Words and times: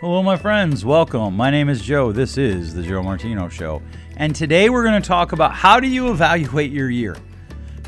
Hello, 0.00 0.22
my 0.22 0.34
friends. 0.34 0.82
Welcome. 0.82 1.36
My 1.36 1.50
name 1.50 1.68
is 1.68 1.82
Joe. 1.82 2.10
This 2.10 2.38
is 2.38 2.72
The 2.72 2.82
Joe 2.82 3.02
Martino 3.02 3.50
Show. 3.50 3.82
And 4.16 4.34
today 4.34 4.70
we're 4.70 4.82
going 4.82 5.02
to 5.02 5.06
talk 5.06 5.32
about 5.32 5.52
how 5.52 5.78
do 5.78 5.86
you 5.86 6.10
evaluate 6.10 6.72
your 6.72 6.88
year? 6.88 7.16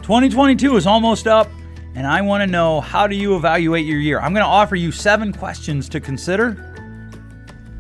2022 0.03 0.77
is 0.77 0.87
almost 0.87 1.27
up, 1.27 1.49
and 1.95 2.07
I 2.07 2.21
want 2.21 2.43
to 2.43 2.47
know 2.47 2.83
how 2.83 3.07
do 3.07 3.17
you 3.17 3.35
evaluate 3.35 3.87
your 3.87 3.99
year? 3.99 4.21
I'm 4.21 4.35
going 4.35 4.45
to 4.45 4.51
offer 4.51 4.77
you 4.77 4.93
seven 4.93 5.33
questions 5.33 5.89
to 5.89 6.01
consider 6.01 7.01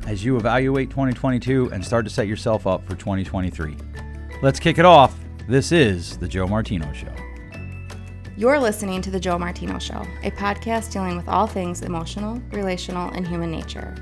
as 0.06 0.24
you 0.24 0.38
evaluate 0.38 0.88
2022 0.88 1.70
and 1.70 1.84
start 1.84 2.06
to 2.06 2.10
set 2.10 2.26
yourself 2.26 2.66
up 2.66 2.86
for 2.86 2.96
2023. 2.96 3.76
Let's 4.40 4.58
kick 4.58 4.78
it 4.78 4.86
off. 4.86 5.14
This 5.46 5.72
is 5.72 6.16
The 6.16 6.26
Joe 6.26 6.46
Martino 6.46 6.90
Show. 6.94 7.12
You're 8.38 8.58
listening 8.58 9.02
to 9.02 9.10
The 9.10 9.20
Joe 9.20 9.38
Martino 9.38 9.78
Show, 9.78 10.06
a 10.22 10.30
podcast 10.30 10.90
dealing 10.90 11.18
with 11.18 11.28
all 11.28 11.46
things 11.46 11.82
emotional, 11.82 12.40
relational, 12.50 13.10
and 13.10 13.28
human 13.28 13.50
nature. 13.50 13.94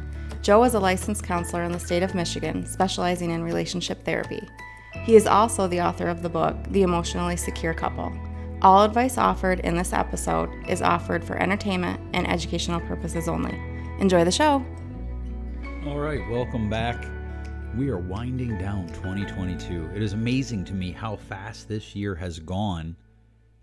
Joe 0.50 0.64
is 0.64 0.74
a 0.74 0.80
licensed 0.80 1.22
counselor 1.22 1.62
in 1.62 1.70
the 1.70 1.78
state 1.78 2.02
of 2.02 2.12
Michigan, 2.12 2.66
specializing 2.66 3.30
in 3.30 3.44
relationship 3.44 4.04
therapy. 4.04 4.48
He 5.04 5.14
is 5.14 5.28
also 5.28 5.68
the 5.68 5.80
author 5.80 6.08
of 6.08 6.24
the 6.24 6.28
book, 6.28 6.56
The 6.70 6.82
Emotionally 6.82 7.36
Secure 7.36 7.72
Couple. 7.72 8.12
All 8.60 8.82
advice 8.82 9.16
offered 9.16 9.60
in 9.60 9.76
this 9.76 9.92
episode 9.92 10.50
is 10.68 10.82
offered 10.82 11.22
for 11.22 11.36
entertainment 11.36 12.00
and 12.14 12.28
educational 12.28 12.80
purposes 12.80 13.28
only. 13.28 13.56
Enjoy 14.00 14.24
the 14.24 14.32
show. 14.32 14.66
All 15.86 16.00
right, 16.00 16.28
welcome 16.28 16.68
back. 16.68 17.06
We 17.76 17.88
are 17.90 17.98
winding 17.98 18.58
down 18.58 18.88
2022. 18.88 19.90
It 19.94 20.02
is 20.02 20.14
amazing 20.14 20.64
to 20.64 20.74
me 20.74 20.90
how 20.90 21.14
fast 21.14 21.68
this 21.68 21.94
year 21.94 22.16
has 22.16 22.40
gone. 22.40 22.96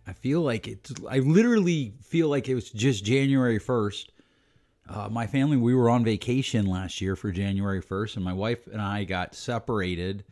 I 0.08 0.14
feel 0.14 0.40
like 0.40 0.70
it's, 0.70 0.94
I 1.10 1.20
literally 1.20 1.96
feel 2.02 2.30
like 2.30 2.48
it 2.48 2.56
was 2.56 2.70
just 2.70 3.04
January 3.04 3.60
1st. 3.60 4.06
Uh, 4.90 5.10
my 5.10 5.28
family, 5.28 5.58
we 5.58 5.76
were 5.76 5.90
on 5.90 6.04
vacation 6.04 6.66
last 6.66 7.02
year 7.02 7.16
for 7.16 7.32
January 7.32 7.82
1st, 7.82 8.16
and 8.16 8.26
my 8.26 8.34
wife 8.34 8.68
and 8.68 8.82
I 8.82 9.04
got 9.04 9.36
separated 9.36 10.24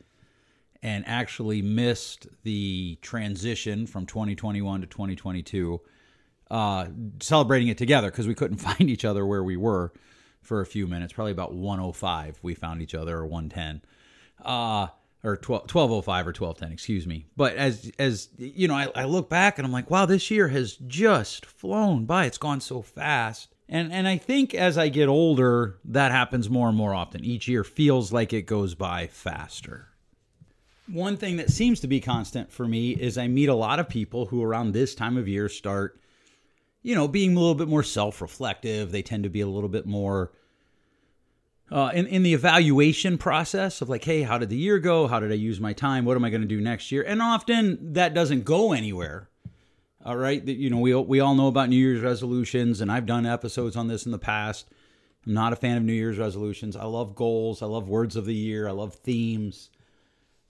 and 0.81 1.03
actually 1.07 1.61
missed 1.61 2.27
the 2.43 2.97
transition 3.01 3.85
from 3.85 4.05
2021 4.05 4.81
to 4.81 4.87
2022, 4.87 5.81
uh, 6.51 6.85
celebrating 7.19 7.67
it 7.67 7.77
together 7.77 8.09
because 8.11 8.27
we 8.27 8.35
couldn't 8.35 8.57
find 8.69 8.89
each 8.89 9.03
other 9.03 9.25
where 9.25 9.43
we 9.43 9.57
were 9.57 9.91
for 10.41 10.61
a 10.61 10.65
few 10.65 10.87
minutes. 10.87 11.11
Probably 11.11 11.33
about 11.33 11.53
105 11.53 12.39
we 12.41 12.53
found 12.53 12.81
each 12.81 12.95
other, 12.95 13.17
or 13.17 13.25
110. 13.25 13.81
Uh, 14.43 14.87
or 15.23 15.37
12, 15.37 15.63
1205 15.73 16.27
or 16.27 16.29
1210 16.29 16.71
excuse 16.71 17.07
me 17.07 17.25
but 17.35 17.55
as 17.55 17.91
as 17.97 18.29
you 18.37 18.67
know 18.67 18.75
I, 18.75 18.91
I 18.93 19.05
look 19.05 19.27
back 19.27 19.57
and 19.57 19.65
i'm 19.65 19.71
like 19.71 19.89
wow 19.89 20.05
this 20.05 20.29
year 20.29 20.49
has 20.49 20.75
just 20.85 21.47
flown 21.47 22.05
by 22.05 22.25
it's 22.25 22.37
gone 22.37 22.61
so 22.61 22.83
fast 22.83 23.54
and 23.67 23.91
and 23.91 24.07
i 24.07 24.17
think 24.17 24.53
as 24.53 24.77
i 24.77 24.89
get 24.89 25.07
older 25.07 25.77
that 25.83 26.11
happens 26.11 26.49
more 26.49 26.67
and 26.67 26.77
more 26.77 26.93
often 26.93 27.23
each 27.23 27.47
year 27.47 27.63
feels 27.63 28.11
like 28.11 28.33
it 28.33 28.43
goes 28.43 28.75
by 28.75 29.07
faster 29.07 29.89
one 30.87 31.17
thing 31.17 31.37
that 31.37 31.49
seems 31.49 31.79
to 31.79 31.87
be 31.87 31.99
constant 31.99 32.51
for 32.51 32.67
me 32.67 32.91
is 32.91 33.17
i 33.17 33.27
meet 33.27 33.49
a 33.49 33.55
lot 33.55 33.79
of 33.79 33.89
people 33.89 34.27
who 34.27 34.43
around 34.43 34.71
this 34.71 34.95
time 34.95 35.17
of 35.17 35.27
year 35.27 35.49
start 35.49 35.99
you 36.81 36.95
know 36.95 37.07
being 37.07 37.35
a 37.35 37.39
little 37.39 37.55
bit 37.55 37.67
more 37.67 37.83
self-reflective 37.83 38.91
they 38.91 39.01
tend 39.01 39.23
to 39.23 39.29
be 39.29 39.41
a 39.41 39.47
little 39.47 39.69
bit 39.69 39.85
more 39.85 40.31
uh, 41.71 41.91
in, 41.93 42.05
in 42.07 42.23
the 42.23 42.33
evaluation 42.33 43.17
process 43.17 43.81
of 43.81 43.89
like, 43.89 44.03
hey, 44.03 44.21
how 44.21 44.37
did 44.37 44.49
the 44.49 44.57
year 44.57 44.79
go? 44.79 45.07
How 45.07 45.19
did 45.19 45.31
I 45.31 45.35
use 45.35 45.59
my 45.59 45.73
time? 45.73 46.05
What 46.05 46.15
am 46.15 46.23
I 46.23 46.29
going 46.29 46.41
to 46.41 46.47
do 46.47 46.61
next 46.61 46.91
year? 46.91 47.03
And 47.03 47.21
often 47.21 47.93
that 47.93 48.13
doesn't 48.13 48.45
go 48.45 48.73
anywhere. 48.73 49.29
All 50.05 50.17
right, 50.17 50.45
you 50.47 50.69
know 50.69 50.77
we 50.77 50.93
we 50.93 51.19
all 51.19 51.33
know 51.33 51.47
about 51.47 51.69
New 51.69 51.77
Year's 51.77 52.03
resolutions, 52.03 52.79
and 52.79 52.91
I've 52.91 53.07
done 53.07 53.25
episodes 53.25 53.75
on 53.75 53.87
this 53.87 54.05
in 54.05 54.11
the 54.11 54.19
past. 54.19 54.67
I'm 55.25 55.33
not 55.33 55.51
a 55.51 55.55
fan 55.55 55.77
of 55.77 55.83
New 55.83 55.93
Year's 55.93 56.19
resolutions. 56.19 56.75
I 56.75 56.83
love 56.83 57.15
goals. 57.15 57.63
I 57.63 57.65
love 57.65 57.89
words 57.89 58.15
of 58.15 58.27
the 58.27 58.35
year. 58.35 58.67
I 58.67 58.71
love 58.71 58.93
themes. 58.93 59.71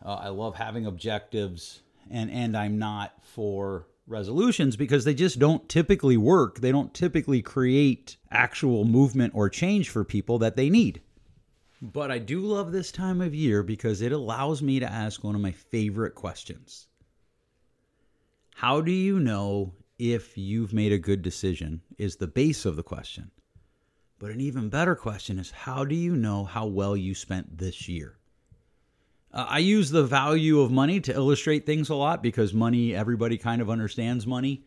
Uh, 0.03 0.15
I 0.15 0.27
love 0.27 0.55
having 0.55 0.85
objectives, 0.85 1.83
and 2.11 2.29
and 2.29 2.57
I'm 2.57 2.77
not 2.77 3.13
for 3.23 3.87
resolutions 4.05 4.75
because 4.75 5.05
they 5.05 5.13
just 5.13 5.39
don't 5.39 5.69
typically 5.69 6.17
work. 6.17 6.59
They 6.59 6.73
don't 6.73 6.93
typically 6.93 7.41
create 7.41 8.17
actual 8.29 8.83
movement 8.83 9.31
or 9.33 9.47
change 9.47 9.89
for 9.89 10.03
people 10.03 10.37
that 10.39 10.57
they 10.57 10.69
need. 10.69 10.99
But 11.81 12.11
I 12.11 12.19
do 12.19 12.41
love 12.41 12.73
this 12.73 12.91
time 12.91 13.21
of 13.21 13.33
year 13.33 13.63
because 13.63 14.01
it 14.01 14.11
allows 14.11 14.61
me 14.61 14.81
to 14.81 14.91
ask 14.91 15.23
one 15.23 15.33
of 15.33 15.39
my 15.39 15.53
favorite 15.53 16.13
questions. 16.13 16.87
How 18.59 18.79
do 18.79 18.93
you 18.93 19.19
know 19.19 19.73
if 19.99 20.37
you've 20.37 20.71
made 20.71 20.93
a 20.93 20.97
good 20.97 21.21
decision? 21.21 21.81
Is 21.97 22.15
the 22.15 22.27
base 22.27 22.63
of 22.63 22.77
the 22.77 22.83
question. 22.83 23.31
But 24.17 24.31
an 24.31 24.39
even 24.39 24.69
better 24.69 24.95
question 24.95 25.39
is 25.39 25.51
how 25.51 25.83
do 25.83 25.93
you 25.93 26.15
know 26.15 26.45
how 26.45 26.65
well 26.65 26.95
you 26.95 27.15
spent 27.15 27.57
this 27.57 27.89
year? 27.89 28.17
Uh, 29.33 29.45
I 29.49 29.59
use 29.59 29.89
the 29.89 30.05
value 30.05 30.61
of 30.61 30.71
money 30.71 31.01
to 31.01 31.13
illustrate 31.13 31.65
things 31.65 31.89
a 31.89 31.95
lot 31.95 32.23
because 32.23 32.53
money, 32.53 32.95
everybody 32.95 33.37
kind 33.37 33.61
of 33.61 33.69
understands 33.69 34.25
money. 34.25 34.63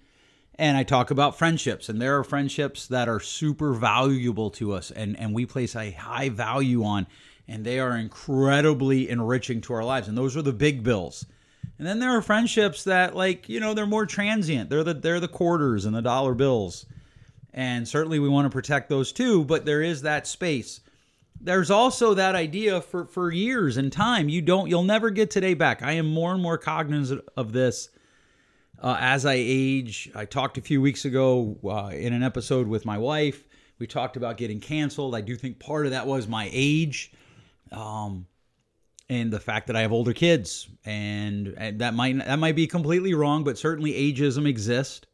And 0.56 0.76
I 0.76 0.82
talk 0.82 1.10
about 1.10 1.38
friendships, 1.38 1.88
and 1.88 1.98
there 1.98 2.18
are 2.18 2.24
friendships 2.24 2.88
that 2.88 3.08
are 3.08 3.20
super 3.20 3.72
valuable 3.72 4.50
to 4.50 4.74
us 4.74 4.90
and, 4.90 5.18
and 5.18 5.32
we 5.32 5.46
place 5.46 5.74
a 5.74 5.92
high 5.92 6.28
value 6.28 6.84
on, 6.84 7.06
and 7.46 7.64
they 7.64 7.80
are 7.80 7.96
incredibly 7.96 9.08
enriching 9.08 9.62
to 9.62 9.72
our 9.72 9.84
lives. 9.84 10.08
And 10.08 10.18
those 10.18 10.36
are 10.36 10.42
the 10.42 10.52
big 10.52 10.82
bills. 10.82 11.24
And 11.78 11.86
then 11.86 12.00
there 12.00 12.16
are 12.16 12.22
friendships 12.22 12.84
that, 12.84 13.14
like, 13.14 13.48
you 13.48 13.60
know, 13.60 13.72
they're 13.72 13.86
more 13.86 14.06
transient. 14.06 14.68
They're 14.68 14.84
the 14.84 14.94
they're 14.94 15.20
the 15.20 15.28
quarters 15.28 15.84
and 15.84 15.94
the 15.94 16.02
dollar 16.02 16.34
bills. 16.34 16.86
And 17.54 17.86
certainly 17.88 18.18
we 18.18 18.28
want 18.28 18.46
to 18.46 18.50
protect 18.50 18.88
those 18.88 19.12
too, 19.12 19.44
but 19.44 19.64
there 19.64 19.82
is 19.82 20.02
that 20.02 20.26
space. 20.26 20.80
There's 21.40 21.70
also 21.70 22.14
that 22.14 22.34
idea 22.34 22.80
for 22.80 23.06
for 23.06 23.30
years 23.30 23.76
and 23.76 23.92
time 23.92 24.28
you 24.28 24.42
don't 24.42 24.68
you'll 24.68 24.82
never 24.82 25.10
get 25.10 25.30
today 25.30 25.54
back. 25.54 25.82
I 25.82 25.92
am 25.92 26.06
more 26.06 26.32
and 26.32 26.42
more 26.42 26.58
cognizant 26.58 27.24
of 27.36 27.52
this 27.52 27.90
uh, 28.82 28.96
as 29.00 29.24
i 29.24 29.34
age. 29.36 30.10
I 30.14 30.24
talked 30.24 30.58
a 30.58 30.62
few 30.62 30.80
weeks 30.80 31.04
ago 31.04 31.56
uh, 31.64 31.90
in 31.92 32.12
an 32.12 32.22
episode 32.22 32.66
with 32.66 32.84
my 32.84 32.98
wife. 32.98 33.46
We 33.78 33.86
talked 33.86 34.16
about 34.16 34.36
getting 34.36 34.60
canceled. 34.60 35.14
I 35.14 35.20
do 35.20 35.36
think 35.36 35.60
part 35.60 35.86
of 35.86 35.92
that 35.92 36.06
was 36.06 36.26
my 36.26 36.48
age. 36.52 37.12
Um, 37.70 38.26
and 39.08 39.32
the 39.32 39.40
fact 39.40 39.66
that 39.66 39.76
i 39.76 39.80
have 39.80 39.92
older 39.92 40.12
kids 40.12 40.68
and, 40.84 41.54
and 41.56 41.80
that 41.80 41.94
might 41.94 42.18
that 42.18 42.38
might 42.38 42.56
be 42.56 42.66
completely 42.66 43.14
wrong 43.14 43.44
but 43.44 43.58
certainly 43.58 43.92
ageism 43.92 44.46
exists 44.46 45.06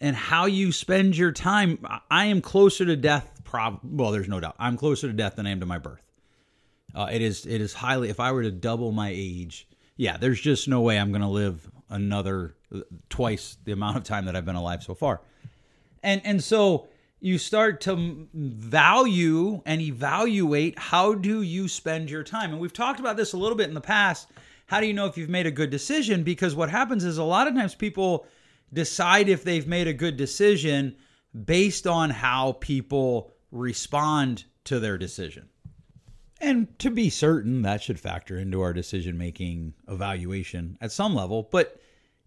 and 0.00 0.16
how 0.16 0.46
you 0.46 0.72
spend 0.72 1.16
your 1.16 1.32
time 1.32 1.78
i 2.10 2.26
am 2.26 2.40
closer 2.40 2.84
to 2.84 2.96
death 2.96 3.32
prob 3.52 3.80
well, 3.84 4.10
there's 4.10 4.28
no 4.28 4.40
doubt. 4.40 4.56
I'm 4.58 4.78
closer 4.78 5.08
to 5.08 5.12
death 5.12 5.36
than 5.36 5.46
I 5.46 5.50
am 5.50 5.60
to 5.60 5.66
my 5.66 5.76
birth. 5.76 6.02
Uh, 6.94 7.08
it 7.12 7.20
is 7.20 7.44
it 7.44 7.60
is 7.60 7.74
highly. 7.74 8.08
If 8.08 8.18
I 8.18 8.32
were 8.32 8.42
to 8.42 8.50
double 8.50 8.92
my 8.92 9.10
age, 9.14 9.68
yeah, 9.96 10.16
there's 10.16 10.40
just 10.40 10.68
no 10.68 10.80
way 10.80 10.98
I'm 10.98 11.10
going 11.10 11.22
to 11.22 11.28
live 11.28 11.70
another 11.90 12.56
twice 13.10 13.58
the 13.64 13.72
amount 13.72 13.98
of 13.98 14.04
time 14.04 14.24
that 14.24 14.34
I've 14.34 14.46
been 14.46 14.56
alive 14.56 14.82
so 14.82 14.94
far. 14.94 15.20
And 16.02 16.22
and 16.24 16.42
so 16.42 16.88
you 17.22 17.38
start 17.38 17.80
to 17.80 18.26
value 18.34 19.62
and 19.64 19.80
evaluate 19.80 20.76
how 20.76 21.14
do 21.14 21.40
you 21.40 21.68
spend 21.68 22.10
your 22.10 22.24
time. 22.24 22.50
And 22.50 22.60
we've 22.60 22.72
talked 22.72 22.98
about 22.98 23.16
this 23.16 23.32
a 23.32 23.36
little 23.36 23.56
bit 23.56 23.68
in 23.68 23.74
the 23.74 23.80
past. 23.80 24.28
How 24.66 24.80
do 24.80 24.88
you 24.88 24.92
know 24.92 25.06
if 25.06 25.16
you've 25.16 25.28
made 25.28 25.46
a 25.46 25.52
good 25.52 25.70
decision? 25.70 26.24
Because 26.24 26.56
what 26.56 26.68
happens 26.68 27.04
is 27.04 27.18
a 27.18 27.22
lot 27.22 27.46
of 27.46 27.54
times 27.54 27.76
people 27.76 28.26
decide 28.72 29.28
if 29.28 29.44
they've 29.44 29.68
made 29.68 29.86
a 29.86 29.92
good 29.92 30.16
decision 30.16 30.96
based 31.44 31.86
on 31.86 32.10
how 32.10 32.56
people 32.58 33.32
respond 33.52 34.44
to 34.64 34.80
their 34.80 34.98
decision. 34.98 35.48
And 36.40 36.76
to 36.80 36.90
be 36.90 37.08
certain, 37.08 37.62
that 37.62 37.84
should 37.84 38.00
factor 38.00 38.36
into 38.36 38.62
our 38.62 38.72
decision 38.72 39.16
making 39.16 39.74
evaluation 39.86 40.76
at 40.80 40.90
some 40.90 41.14
level, 41.14 41.48
but 41.52 41.80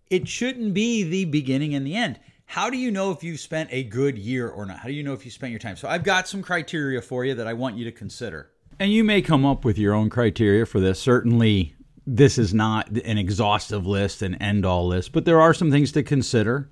it 0.09 0.29
shouldn't 0.29 0.73
be 0.73 1.03
the 1.03 1.25
beginning 1.25 1.75
and 1.75 1.85
the 1.85 1.95
end. 1.95 2.17
How 2.45 2.69
do 2.69 2.78
you 2.78 2.91
know 2.91 3.11
if 3.11 3.23
you've 3.23 3.39
spent 3.39 3.69
a 3.71 3.83
good 3.83 4.18
year 4.18 4.47
or 4.47 4.65
not? 4.65 4.77
How 4.80 4.88
do 4.88 4.94
you 4.94 5.03
know 5.03 5.13
if 5.13 5.25
you 5.25 5.31
spent 5.31 5.51
your 5.51 5.59
time? 5.59 5.75
So 5.75 5.88
I've 5.88 6.03
got 6.03 6.27
some 6.27 6.42
criteria 6.42 7.01
for 7.01 7.25
you 7.25 7.36
that 7.36 7.47
I 7.47 7.53
want 7.53 7.75
you 7.75 7.86
to 7.86 7.92
consider. 7.92 8.51
And 8.80 8.92
you 8.92 9.03
may 9.03 9.21
come 9.21 9.45
up 9.45 9.65
with 9.65 9.77
your 9.77 9.94
own 9.94 10.09
criteria 10.09 10.65
for 10.65 10.80
this. 10.80 11.00
Certainly, 11.00 11.75
this 12.07 12.38
is 12.38 12.53
not 12.53 12.89
an 12.89 13.18
exhaustive 13.18 13.86
list, 13.86 14.21
an 14.21 14.36
end 14.36 14.65
all 14.65 14.88
list, 14.88 15.12
but 15.12 15.25
there 15.25 15.42
are 15.42 15.53
some 15.53 15.71
things 15.71 15.92
to 15.94 16.03
consider. 16.03 16.69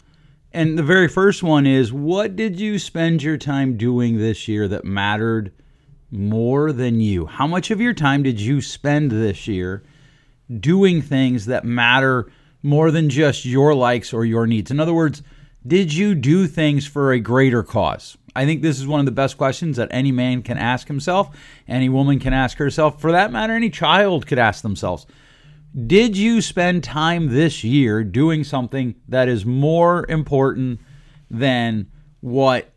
And 0.51 0.77
the 0.77 0.83
very 0.83 1.07
first 1.07 1.41
one 1.41 1.65
is 1.65 1.91
what 1.91 2.35
did 2.35 2.59
you 2.59 2.77
spend 2.77 3.23
your 3.23 3.37
time 3.37 3.75
doing 3.75 4.17
this 4.17 4.47
year 4.47 4.67
that 4.67 4.85
mattered 4.85 5.51
more 6.11 6.71
than 6.71 7.01
you? 7.01 7.25
How 7.25 7.47
much 7.47 7.71
of 7.71 7.81
your 7.81 7.93
time 7.93 8.21
did 8.21 8.39
you 8.39 8.61
spend 8.61 9.09
this 9.09 9.47
year 9.47 9.83
doing 10.59 11.01
things 11.01 11.47
that 11.47 11.65
matter 11.65 12.31
more 12.61 12.91
than 12.91 13.09
just 13.09 13.45
your 13.45 13.73
likes 13.73 14.13
or 14.13 14.23
your 14.23 14.45
needs? 14.45 14.69
In 14.69 14.79
other 14.79 14.93
words, 14.93 15.23
did 15.65 15.93
you 15.93 16.15
do 16.15 16.47
things 16.47 16.85
for 16.85 17.11
a 17.11 17.19
greater 17.19 17.63
cause? 17.63 18.17
I 18.35 18.45
think 18.45 18.61
this 18.61 18.79
is 18.79 18.87
one 18.87 18.99
of 18.99 19.05
the 19.05 19.11
best 19.11 19.37
questions 19.37 19.77
that 19.77 19.89
any 19.91 20.11
man 20.11 20.41
can 20.41 20.57
ask 20.57 20.87
himself, 20.87 21.35
any 21.67 21.89
woman 21.89 22.19
can 22.19 22.33
ask 22.33 22.57
herself. 22.57 22.99
For 22.99 23.11
that 23.11 23.31
matter, 23.31 23.53
any 23.53 23.69
child 23.69 24.25
could 24.25 24.39
ask 24.39 24.61
themselves. 24.63 25.05
Did 25.87 26.17
you 26.17 26.41
spend 26.41 26.83
time 26.83 27.29
this 27.29 27.63
year 27.63 28.03
doing 28.03 28.43
something 28.43 28.95
that 29.07 29.27
is 29.27 29.45
more 29.45 30.05
important 30.09 30.79
than 31.29 31.87
what 32.21 32.73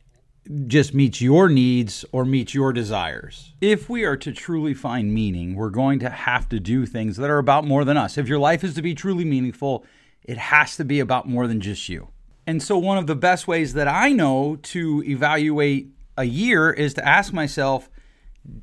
just 0.66 0.94
meets 0.94 1.20
your 1.20 1.48
needs 1.48 2.04
or 2.12 2.24
meets 2.24 2.54
your 2.54 2.72
desires. 2.72 3.52
If 3.60 3.88
we 3.88 4.04
are 4.04 4.16
to 4.18 4.32
truly 4.32 4.74
find 4.74 5.12
meaning, 5.12 5.54
we're 5.54 5.70
going 5.70 5.98
to 6.00 6.10
have 6.10 6.48
to 6.50 6.60
do 6.60 6.86
things 6.86 7.16
that 7.16 7.30
are 7.30 7.38
about 7.38 7.64
more 7.64 7.84
than 7.84 7.96
us. 7.96 8.16
If 8.16 8.28
your 8.28 8.38
life 8.38 8.62
is 8.62 8.74
to 8.74 8.82
be 8.82 8.94
truly 8.94 9.24
meaningful, 9.24 9.84
it 10.22 10.38
has 10.38 10.76
to 10.76 10.84
be 10.84 11.00
about 11.00 11.28
more 11.28 11.46
than 11.46 11.60
just 11.60 11.88
you. 11.88 12.08
And 12.46 12.62
so, 12.62 12.78
one 12.78 12.98
of 12.98 13.06
the 13.06 13.16
best 13.16 13.48
ways 13.48 13.72
that 13.74 13.88
I 13.88 14.12
know 14.12 14.56
to 14.62 15.02
evaluate 15.06 15.88
a 16.16 16.24
year 16.24 16.70
is 16.70 16.94
to 16.94 17.06
ask 17.06 17.32
myself, 17.32 17.90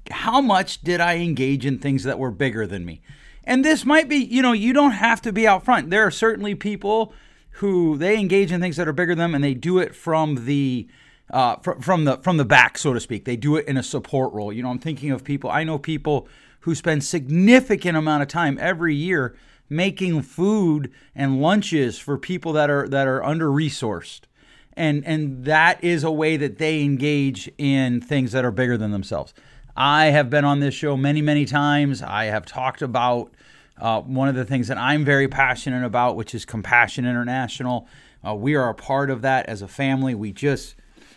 how 0.09 0.39
much 0.39 0.81
did 0.81 1.01
I 1.01 1.18
engage 1.18 1.65
in 1.65 1.77
things 1.80 2.03
that 2.03 2.18
were 2.18 2.31
bigger 2.31 2.65
than 2.65 2.85
me? 2.85 3.01
And 3.44 3.65
this 3.65 3.85
might 3.85 4.07
be, 4.07 4.18
you 4.18 4.41
know, 4.41 4.53
you 4.53 4.71
don't 4.71 4.91
have 4.91 5.21
to 5.24 5.33
be 5.33 5.45
out 5.47 5.65
front. 5.65 5.89
There 5.89 6.06
are 6.06 6.12
certainly 6.12 6.56
people 6.56 7.13
who 7.57 7.97
they 7.97 8.18
engage 8.18 8.51
in 8.51 8.62
things 8.62 8.77
that 8.77 8.88
are 8.88 8.94
bigger 8.94 9.13
than 9.13 9.31
them 9.31 9.35
and 9.35 9.44
they 9.44 9.53
do 9.53 9.77
it 9.80 9.94
from 9.94 10.45
the 10.45 10.88
uh, 11.29 11.57
fr- 11.57 11.79
from 11.81 12.06
the 12.06 12.18
from 12.18 12.38
the 12.38 12.45
back, 12.45 12.77
so 12.77 12.94
to 12.94 13.00
speak. 13.00 13.25
They 13.25 13.36
do 13.36 13.56
it 13.56 13.68
in 13.68 13.77
a 13.77 13.83
support 13.83 14.33
role. 14.33 14.53
You 14.53 14.63
know, 14.63 14.69
I'm 14.69 14.79
thinking 14.79 15.12
of 15.12 15.24
people. 15.24 15.50
I 15.50 15.63
know 15.63 15.77
people 15.77 16.27
who 16.62 16.75
spend 16.75 17.03
significant 17.03 17.97
amount 17.97 18.21
of 18.21 18.29
time 18.29 18.57
every 18.62 18.95
year 18.95 19.36
making 19.69 20.21
food 20.21 20.92
and 21.15 21.42
lunches 21.42 21.98
for 22.00 22.18
people 22.18 22.54
that 22.54 22.69
are 22.69 22.88
that 22.88 23.07
are 23.07 23.24
under 23.24 23.50
resourced 23.50 24.21
and 24.75 25.06
and 25.06 25.45
that 25.45 25.83
is 25.83 26.04
a 26.04 26.12
way 26.12 26.38
that 26.38 26.57
they 26.57 26.81
engage 26.81 27.50
in 27.57 28.01
things 28.01 28.31
that 28.31 28.44
are 28.45 28.51
bigger 28.51 28.77
than 28.77 28.92
themselves. 28.92 29.33
I 29.75 30.07
have 30.07 30.30
been 30.30 30.45
on 30.45 30.60
this 30.60 30.74
show 30.74 30.98
many 30.98 31.21
many 31.21 31.45
times. 31.45 32.01
I 32.01 32.25
have 32.25 32.45
talked 32.45 32.81
about 32.81 33.33
uh, 33.77 34.01
one 34.01 34.30
of 34.30 34.36
the 34.36 34.45
things 34.45 34.68
that 34.68 34.77
i'm 34.77 35.04
very 35.04 35.27
passionate 35.27 35.83
about 35.83 36.15
which 36.15 36.36
is 36.36 36.45
compassion 36.45 37.06
international. 37.06 37.88
Uh, 38.25 38.33
we 38.33 38.56
are 38.56 38.69
a 38.69 38.75
part 38.75 39.10
of 39.10 39.21
that 39.21 39.45
as 39.48 39.62
a 39.62 39.68
family. 39.68 40.15
We 40.15 40.31
just 40.31 40.75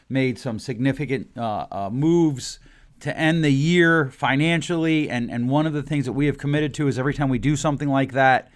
made 0.08 0.38
some 0.38 0.58
significant 0.58 1.28
uh, 1.37 1.66
uh 1.70 1.90
moves 1.90 2.58
to 3.00 3.16
end 3.16 3.44
the 3.44 3.52
year 3.52 4.10
financially. 4.10 5.08
And, 5.08 5.31
and 5.31 5.48
one 5.48 5.66
of 5.66 5.72
the 5.72 5.82
things 5.82 6.06
that 6.06 6.12
we 6.12 6.26
have 6.26 6.38
committed 6.38 6.75
to 6.75 6.88
is 6.88 6.98
every 6.98 7.14
time 7.14 7.28
we 7.28 7.38
do 7.38 7.56
something 7.56 7.88
like 7.88 8.12
that, 8.12 8.50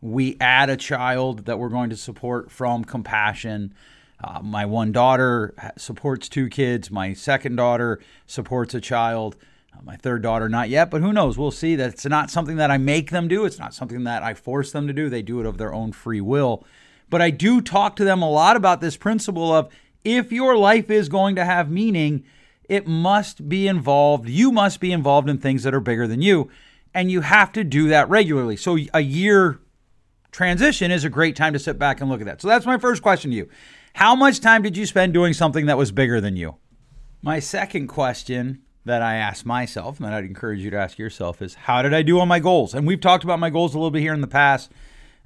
we 0.00 0.36
add 0.40 0.70
a 0.70 0.76
child 0.76 1.46
that 1.46 1.58
we're 1.58 1.68
going 1.68 1.90
to 1.90 1.96
support 1.96 2.50
from 2.50 2.84
compassion. 2.84 3.74
Uh, 4.22 4.40
my 4.42 4.64
one 4.64 4.92
daughter 4.92 5.54
supports 5.76 6.28
two 6.28 6.48
kids. 6.48 6.90
My 6.90 7.12
second 7.12 7.56
daughter 7.56 8.00
supports 8.26 8.74
a 8.74 8.80
child. 8.80 9.36
Uh, 9.72 9.82
my 9.82 9.96
third 9.96 10.22
daughter, 10.22 10.48
not 10.48 10.68
yet, 10.68 10.90
but 10.90 11.00
who 11.00 11.12
knows? 11.12 11.36
We'll 11.36 11.50
see. 11.50 11.76
That's 11.76 12.06
not 12.06 12.30
something 12.30 12.56
that 12.56 12.70
I 12.70 12.78
make 12.78 13.10
them 13.10 13.28
do. 13.28 13.44
It's 13.44 13.58
not 13.58 13.74
something 13.74 14.04
that 14.04 14.22
I 14.22 14.34
force 14.34 14.72
them 14.72 14.86
to 14.86 14.92
do. 14.92 15.08
They 15.08 15.22
do 15.22 15.40
it 15.40 15.46
of 15.46 15.58
their 15.58 15.74
own 15.74 15.92
free 15.92 16.20
will. 16.20 16.64
But 17.08 17.22
I 17.22 17.30
do 17.30 17.60
talk 17.60 17.96
to 17.96 18.04
them 18.04 18.22
a 18.22 18.30
lot 18.30 18.56
about 18.56 18.80
this 18.80 18.96
principle 18.96 19.52
of 19.52 19.70
if 20.04 20.32
your 20.32 20.56
life 20.56 20.90
is 20.90 21.08
going 21.08 21.36
to 21.36 21.44
have 21.44 21.70
meaning, 21.70 22.24
it 22.68 22.86
must 22.86 23.48
be 23.48 23.66
involved. 23.68 24.28
You 24.28 24.52
must 24.52 24.80
be 24.80 24.92
involved 24.92 25.28
in 25.28 25.38
things 25.38 25.62
that 25.62 25.74
are 25.74 25.80
bigger 25.80 26.06
than 26.06 26.22
you. 26.22 26.50
And 26.94 27.10
you 27.10 27.20
have 27.20 27.52
to 27.52 27.64
do 27.64 27.88
that 27.88 28.08
regularly. 28.08 28.56
So 28.56 28.78
a 28.94 29.00
year 29.00 29.60
transition 30.32 30.90
is 30.90 31.04
a 31.04 31.10
great 31.10 31.36
time 31.36 31.52
to 31.52 31.58
sit 31.58 31.78
back 31.78 32.00
and 32.00 32.10
look 32.10 32.20
at 32.20 32.26
that. 32.26 32.40
So 32.40 32.48
that's 32.48 32.66
my 32.66 32.78
first 32.78 33.02
question 33.02 33.30
to 33.30 33.36
you. 33.36 33.48
How 33.94 34.14
much 34.14 34.40
time 34.40 34.62
did 34.62 34.76
you 34.76 34.86
spend 34.86 35.14
doing 35.14 35.32
something 35.32 35.66
that 35.66 35.78
was 35.78 35.92
bigger 35.92 36.20
than 36.20 36.36
you? 36.36 36.56
My 37.22 37.38
second 37.38 37.88
question 37.88 38.62
that 38.84 39.02
I 39.02 39.16
ask 39.16 39.44
myself, 39.44 39.98
and 39.98 40.06
I'd 40.14 40.24
encourage 40.24 40.60
you 40.60 40.70
to 40.70 40.76
ask 40.76 40.98
yourself, 40.98 41.42
is 41.42 41.54
how 41.54 41.82
did 41.82 41.92
I 41.92 42.02
do 42.02 42.20
on 42.20 42.28
my 42.28 42.38
goals? 42.38 42.74
And 42.74 42.86
we've 42.86 43.00
talked 43.00 43.24
about 43.24 43.40
my 43.40 43.50
goals 43.50 43.74
a 43.74 43.78
little 43.78 43.90
bit 43.90 44.00
here 44.00 44.14
in 44.14 44.20
the 44.20 44.26
past. 44.26 44.70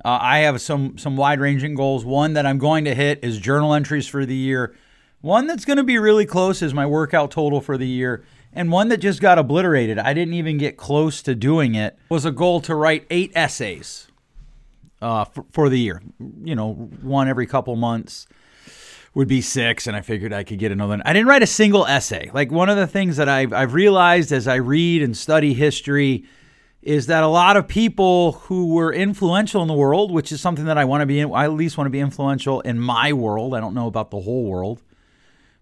Uh, 0.04 0.18
I 0.20 0.38
have 0.38 0.60
some 0.62 0.96
some 0.96 1.16
wide 1.16 1.40
ranging 1.40 1.74
goals. 1.74 2.04
One 2.04 2.32
that 2.32 2.46
I'm 2.46 2.58
going 2.58 2.86
to 2.86 2.94
hit 2.94 3.22
is 3.22 3.38
journal 3.38 3.74
entries 3.74 4.06
for 4.06 4.24
the 4.24 4.34
year. 4.34 4.74
One 5.20 5.46
that's 5.46 5.64
going 5.64 5.76
to 5.76 5.84
be 5.84 5.98
really 5.98 6.24
close 6.24 6.62
is 6.62 6.72
my 6.72 6.86
workout 6.86 7.30
total 7.30 7.60
for 7.60 7.76
the 7.76 7.86
year. 7.86 8.24
And 8.52 8.72
one 8.72 8.88
that 8.88 8.98
just 8.98 9.20
got 9.20 9.38
obliterated, 9.38 9.98
I 9.98 10.14
didn't 10.14 10.34
even 10.34 10.56
get 10.58 10.76
close 10.76 11.22
to 11.22 11.34
doing 11.34 11.74
it, 11.74 11.98
was 12.08 12.24
a 12.24 12.32
goal 12.32 12.60
to 12.62 12.74
write 12.74 13.06
eight 13.10 13.30
essays 13.34 14.08
uh, 15.02 15.24
for, 15.24 15.44
for 15.52 15.68
the 15.68 15.78
year. 15.78 16.02
You 16.42 16.54
know, 16.54 16.72
one 16.72 17.28
every 17.28 17.46
couple 17.46 17.76
months 17.76 18.26
would 19.14 19.28
be 19.28 19.40
six, 19.40 19.86
and 19.86 19.96
I 19.96 20.00
figured 20.00 20.32
I 20.32 20.42
could 20.42 20.58
get 20.58 20.72
another 20.72 20.90
one. 20.90 21.02
I 21.04 21.12
didn't 21.12 21.28
write 21.28 21.42
a 21.42 21.46
single 21.46 21.86
essay. 21.86 22.30
Like 22.32 22.50
one 22.50 22.68
of 22.68 22.76
the 22.76 22.86
things 22.86 23.16
that 23.18 23.28
I've, 23.28 23.52
I've 23.52 23.74
realized 23.74 24.32
as 24.32 24.48
I 24.48 24.56
read 24.56 25.02
and 25.02 25.16
study 25.16 25.52
history 25.52 26.24
is 26.82 27.06
that 27.06 27.22
a 27.22 27.28
lot 27.28 27.58
of 27.58 27.68
people 27.68 28.32
who 28.32 28.68
were 28.68 28.92
influential 28.92 29.60
in 29.60 29.68
the 29.68 29.74
world, 29.74 30.10
which 30.10 30.32
is 30.32 30.40
something 30.40 30.64
that 30.64 30.78
I 30.78 30.86
want 30.86 31.02
to 31.02 31.06
be, 31.06 31.22
I 31.22 31.44
at 31.44 31.52
least 31.52 31.76
want 31.76 31.86
to 31.86 31.90
be 31.90 32.00
influential 32.00 32.62
in 32.62 32.80
my 32.80 33.12
world. 33.12 33.54
I 33.54 33.60
don't 33.60 33.74
know 33.74 33.86
about 33.86 34.10
the 34.10 34.20
whole 34.20 34.44
world. 34.44 34.80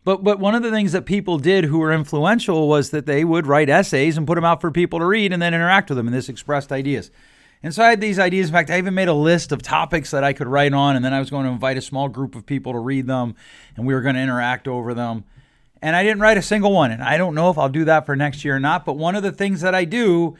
But 0.09 0.25
but 0.25 0.41
one 0.41 0.55
of 0.55 0.63
the 0.63 0.71
things 0.71 0.93
that 0.93 1.05
people 1.05 1.37
did 1.37 1.65
who 1.65 1.81
were 1.81 1.93
influential 1.93 2.67
was 2.67 2.89
that 2.93 3.05
they 3.05 3.27
would 3.27 3.47
write 3.47 3.69
essays 3.69 4.17
and 4.17 4.27
put 4.27 4.37
them 4.37 4.45
out 4.45 4.63
for 4.63 4.71
people 4.71 5.01
to 5.01 5.05
read 5.05 5.35
and 5.35 5.43
then 5.43 5.53
interact 5.53 5.91
with 5.91 5.99
them, 5.99 6.07
and 6.07 6.17
this 6.17 6.31
expressed 6.31 6.73
ideas. 6.73 7.11
And 7.63 7.75
so 7.75 7.85
I 7.85 7.91
had 7.91 8.01
these 8.01 8.19
ideas. 8.19 8.49
In 8.49 8.55
fact, 8.55 8.71
I 8.71 8.79
even 8.79 8.95
made 8.95 9.09
a 9.09 9.13
list 9.13 9.53
of 9.53 9.61
topics 9.61 10.11
that 10.13 10.25
I 10.25 10.33
could 10.33 10.47
write 10.47 10.73
on, 10.73 10.97
and 10.97 11.05
then 11.05 11.13
I 11.13 11.19
was 11.19 11.29
going 11.29 11.45
to 11.45 11.51
invite 11.51 11.77
a 11.77 11.83
small 11.83 12.09
group 12.09 12.35
of 12.35 12.47
people 12.47 12.73
to 12.73 12.79
read 12.79 13.07
them, 13.07 13.35
and 13.77 13.87
we 13.87 13.93
were 13.93 14.01
going 14.01 14.15
to 14.15 14.21
interact 14.23 14.67
over 14.67 14.95
them. 14.95 15.25
And 15.83 15.95
I 15.95 16.05
didn't 16.05 16.21
write 16.21 16.39
a 16.39 16.43
single 16.43 16.73
one, 16.73 16.91
and 16.91 17.03
I 17.03 17.19
don't 17.19 17.35
know 17.35 17.51
if 17.51 17.59
I'll 17.59 17.69
do 17.69 17.85
that 17.85 18.07
for 18.07 18.17
next 18.17 18.47
year 18.47 18.57
or 18.57 18.61
not. 18.61 18.87
But 18.87 18.95
one 18.95 19.15
of 19.15 19.23
the 19.23 19.31
things 19.31 19.61
that 19.61 19.75
I 19.75 19.85
do 19.85 20.39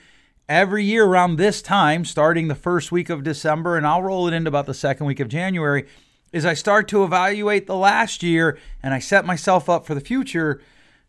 every 0.49 0.83
year 0.83 1.05
around 1.05 1.37
this 1.37 1.61
time, 1.61 2.07
starting 2.07 2.49
the 2.49 2.55
first 2.55 2.91
week 2.91 3.11
of 3.11 3.23
December, 3.23 3.77
and 3.77 3.87
I'll 3.87 4.03
roll 4.03 4.29
it 4.29 4.33
into 4.33 4.49
about 4.49 4.65
the 4.65 4.73
second 4.73 5.05
week 5.05 5.21
of 5.21 5.29
January, 5.29 5.87
is 6.33 6.45
I 6.45 6.55
start 6.55 6.89
to 6.89 7.05
evaluate 7.05 7.67
the 7.67 7.77
last 7.77 8.23
year 8.23 8.59
and 8.83 8.95
I 8.95 8.99
set 8.99 9.25
myself 9.25 9.69
up 9.69 9.87
for 9.87 9.95
the 9.95 10.01
future 10.01 10.61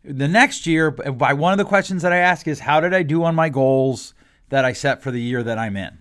the 0.02 0.28
next 0.28 0.66
year 0.66 0.90
by 0.90 1.32
one 1.32 1.52
of 1.52 1.58
the 1.58 1.64
questions 1.64 2.02
that 2.02 2.12
I 2.12 2.18
ask 2.18 2.48
is 2.48 2.60
how 2.60 2.80
did 2.80 2.94
I 2.94 3.02
do 3.02 3.22
on 3.24 3.34
my 3.34 3.48
goals 3.48 4.14
that 4.48 4.64
I 4.64 4.72
set 4.72 5.02
for 5.02 5.10
the 5.10 5.20
year 5.20 5.42
that 5.42 5.58
I'm 5.58 5.76
in? 5.76 5.98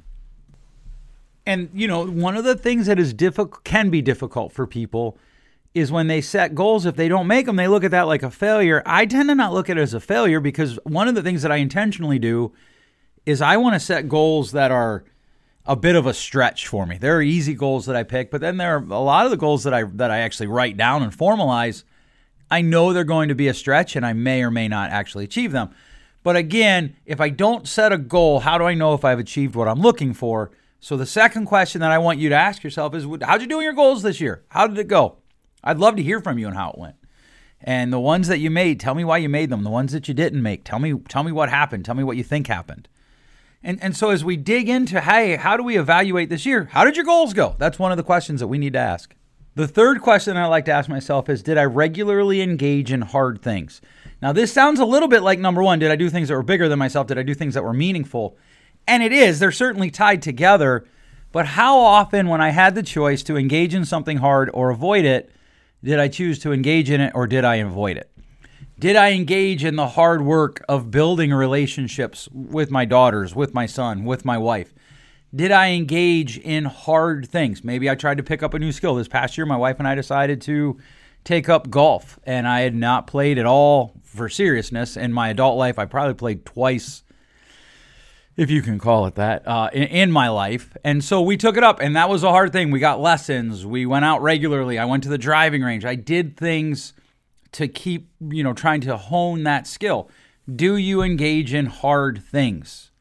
And 1.46 1.70
you 1.74 1.88
know, 1.88 2.06
one 2.06 2.38
of 2.38 2.44
the 2.44 2.56
things 2.56 2.86
that 2.86 3.00
is 3.00 3.14
difficult 3.14 3.64
can 3.64 3.90
be 3.90 4.02
difficult 4.02 4.54
for 4.54 4.66
people 4.66 5.18
is 5.74 5.92
when 5.92 6.08
they 6.08 6.22
set 6.22 6.56
goals 6.56 6.86
if 6.86 6.96
they 6.96 7.08
don't 7.08 7.28
make 7.28 7.46
them 7.46 7.56
they 7.56 7.68
look 7.68 7.84
at 7.84 7.92
that 7.92 8.08
like 8.08 8.24
a 8.24 8.32
failure. 8.32 8.82
I 8.86 9.06
tend 9.06 9.30
to 9.30 9.36
not 9.36 9.54
look 9.54 9.70
at 9.70 9.78
it 9.78 9.82
as 9.82 9.94
a 9.94 10.00
failure 10.00 10.40
because 10.40 10.80
one 10.84 11.08
of 11.08 11.16
the 11.16 11.22
things 11.22 11.42
that 11.42 11.52
I 11.52 11.58
intentionally 11.58 12.20
do 12.20 12.54
is 13.26 13.42
I 13.42 13.58
want 13.58 13.76
to 13.76 13.80
set 13.80 14.10
goals 14.10 14.52
that 14.54 14.72
are 14.72 15.04
a 15.70 15.76
bit 15.76 15.96
of 15.96 16.08
a 16.08 16.16
stretch 16.16 16.66
for 16.66 16.88
me. 16.88 16.98
There 16.98 17.16
are 17.16 17.22
easy 17.22 17.54
goals 17.54 17.86
that 17.86 17.96
I 17.96 18.02
pick, 18.02 18.32
but 18.32 18.42
then 18.42 18.58
there 18.58 18.76
are 18.76 18.84
a 18.84 19.00
lot 19.00 19.26
of 19.26 19.32
the 19.32 19.38
goals 19.38 19.64
that 19.64 19.74
I 19.74 19.84
that 19.84 20.10
I 20.10 20.18
actually 20.18 20.48
write 20.48 20.78
down 20.78 21.04
and 21.04 21.16
formalize. 21.16 21.84
I 22.50 22.62
know 22.62 22.92
they're 22.92 23.04
going 23.04 23.30
to 23.30 23.36
be 23.36 23.48
a 23.48 23.54
stretch 23.54 23.96
and 23.96 24.04
I 24.04 24.14
may 24.14 24.42
or 24.42 24.50
may 24.50 24.68
not 24.68 24.90
actually 24.90 25.26
achieve 25.26 25.52
them. 25.52 25.70
But 26.24 26.36
again, 26.36 26.96
if 27.06 27.22
I 27.22 27.30
don't 27.30 27.68
set 27.68 27.94
a 27.94 28.00
goal, 28.00 28.40
how 28.40 28.58
do 28.58 28.64
I 28.64 28.74
know 28.74 28.96
if 28.96 29.06
I've 29.06 29.20
achieved 29.20 29.56
what 29.56 29.68
I'm 29.68 29.80
looking 29.80 30.16
for? 30.16 30.50
So 30.80 30.98
the 30.98 31.06
second 31.06 31.46
question 31.46 31.82
that 31.82 31.92
I 31.92 32.00
want 32.00 32.18
you 32.18 32.30
to 32.30 32.36
ask 32.36 32.64
yourself 32.64 32.96
is 32.96 33.06
how'd 33.22 33.42
you 33.42 33.48
do 33.48 33.60
in 33.60 33.64
your 33.64 33.74
goals 33.74 34.02
this 34.02 34.20
year? 34.20 34.44
How 34.50 34.66
did 34.66 34.80
it 34.80 34.88
go? 34.88 35.18
I'd 35.64 35.78
love 35.78 35.96
to 35.98 36.04
hear 36.04 36.20
from 36.20 36.40
you 36.40 36.48
on 36.48 36.54
how 36.54 36.72
it 36.72 36.80
went. 36.80 36.96
And 37.62 37.94
the 37.94 38.00
ones 38.00 38.28
that 38.28 38.40
you 38.40 38.50
made, 38.50 38.80
tell 38.80 38.96
me 38.96 39.04
why 39.04 39.18
you 39.18 39.30
made 39.30 39.52
them. 39.52 39.64
The 39.64 39.70
ones 39.70 39.92
that 39.92 40.08
you 40.08 40.16
didn't 40.16 40.42
make, 40.42 40.64
tell 40.64 40.80
me 40.80 40.96
tell 41.08 41.24
me 41.24 41.32
what 41.32 41.50
happened. 41.50 41.86
Tell 41.86 41.96
me 41.96 42.04
what 42.04 42.18
you 42.18 42.24
think 42.24 42.48
happened. 42.48 42.88
And, 43.64 43.82
and 43.84 43.96
so 43.96 44.10
as 44.10 44.24
we 44.24 44.38
dig 44.38 44.70
into, 44.70 45.02
hey, 45.02 45.36
how 45.36 45.58
do 45.58 45.64
we 45.64 45.78
evaluate 45.78 46.30
this 46.30 46.46
year? 46.46 46.70
How 46.72 46.86
did 46.86 46.96
your 46.96 47.06
goals 47.06 47.34
go? 47.34 47.56
That's 47.58 47.78
one 47.78 47.92
of 47.92 47.98
the 47.98 48.04
questions 48.04 48.40
that 48.40 48.48
we 48.48 48.58
need 48.58 48.74
to 48.74 48.80
ask. 48.80 49.14
The 49.56 49.68
third 49.68 50.02
question 50.02 50.38
I 50.38 50.46
like 50.46 50.66
to 50.66 50.72
ask 50.72 50.88
myself 50.88 51.28
is 51.28 51.44
Did 51.44 51.58
I 51.58 51.66
regularly 51.66 52.42
engage 52.42 52.92
in 52.92 53.02
hard 53.02 53.42
things? 53.42 53.82
Now, 54.22 54.32
this 54.32 54.54
sounds 54.54 54.80
a 54.80 54.86
little 54.86 55.10
bit 55.10 55.22
like 55.22 55.40
number 55.40 55.62
one 55.62 55.80
Did 55.80 55.92
I 55.92 55.98
do 55.98 56.10
things 56.10 56.30
that 56.30 56.36
were 56.36 56.44
bigger 56.44 56.70
than 56.70 56.80
myself? 56.80 57.08
Did 57.08 57.18
I 57.18 57.24
do 57.24 57.34
things 57.34 57.56
that 57.56 57.64
were 57.64 57.74
meaningful? 57.74 58.38
And 58.88 59.04
it 59.04 59.12
is, 59.12 59.40
they're 59.40 59.52
certainly 59.52 59.92
tied 59.92 60.22
together. 60.22 60.86
But 61.32 61.46
how 61.46 61.78
often, 61.78 62.28
when 62.28 62.42
I 62.42 62.50
had 62.50 62.74
the 62.74 62.82
choice 62.82 63.22
to 63.24 63.38
engage 63.38 63.76
in 63.76 63.86
something 63.86 64.18
hard 64.18 64.50
or 64.54 64.70
avoid 64.70 65.06
it, 65.06 65.30
did 65.84 66.00
I 66.00 66.08
choose 66.08 66.40
to 66.40 66.54
engage 66.54 66.90
in 66.90 67.02
it 67.02 67.12
or 67.14 67.28
did 67.28 67.46
I 67.46 67.56
avoid 67.56 67.98
it? 67.98 68.10
Did 68.80 68.96
I 68.96 69.12
engage 69.12 69.66
in 69.66 69.76
the 69.76 69.90
hard 69.90 70.22
work 70.22 70.64
of 70.70 70.90
building 70.90 71.34
relationships 71.34 72.30
with 72.32 72.72
my 72.72 72.86
daughters, 72.86 73.36
with 73.36 73.54
my 73.54 73.66
son, 73.66 74.06
with 74.06 74.24
my 74.24 74.38
wife? 74.38 74.74
Did 75.36 75.52
I 75.52 75.72
engage 75.72 76.38
in 76.38 76.64
hard 76.64 77.28
things? 77.28 77.62
Maybe 77.62 77.90
I 77.90 77.96
tried 77.96 78.16
to 78.20 78.24
pick 78.24 78.42
up 78.42 78.54
a 78.54 78.60
new 78.60 78.72
skill. 78.72 78.96
This 78.96 79.10
past 79.10 79.38
year, 79.38 79.46
my 79.46 79.58
wife 79.58 79.80
and 79.80 79.88
I 79.88 79.96
decided 79.96 80.40
to 80.44 80.80
take 81.26 81.50
up 81.50 81.70
golf, 81.70 82.20
and 82.24 82.48
I 82.48 82.62
had 82.62 82.74
not 82.74 83.06
played 83.06 83.38
at 83.38 83.46
all 83.46 84.00
for 84.02 84.30
seriousness 84.30 84.96
in 84.96 85.12
my 85.12 85.28
adult 85.28 85.58
life. 85.58 85.78
I 85.78 85.84
probably 85.84 86.14
played 86.14 86.46
twice, 86.46 87.04
if 88.38 88.50
you 88.50 88.62
can 88.62 88.80
call 88.80 89.08
it 89.08 89.16
that, 89.16 89.46
uh, 89.46 89.70
in, 89.74 89.84
in 89.84 90.12
my 90.12 90.30
life. 90.30 90.78
And 90.86 91.04
so 91.04 91.22
we 91.22 91.36
took 91.36 91.58
it 91.58 91.66
up, 91.66 91.82
and 91.82 91.98
that 91.98 92.08
was 92.08 92.24
a 92.24 92.30
hard 92.30 92.54
thing. 92.54 92.72
We 92.72 92.80
got 92.80 93.02
lessons. 93.02 93.66
We 93.66 93.86
went 93.86 94.06
out 94.06 94.22
regularly. 94.22 94.80
I 94.80 94.86
went 94.86 95.04
to 95.04 95.10
the 95.10 95.18
driving 95.18 95.64
range. 95.64 95.84
I 95.84 95.96
did 95.96 96.38
things 96.38 96.94
to 97.54 97.68
keep, 97.68 98.10
you 98.20 98.44
know, 98.44 98.54
trying 98.54 98.82
to 98.82 98.98
hone 98.98 99.44
that 99.44 99.68
skill? 99.68 100.10
Do 100.54 100.78
you 100.78 101.02
engage 101.02 101.54
in 101.54 101.68
hard 101.68 102.24
things? 102.24 102.92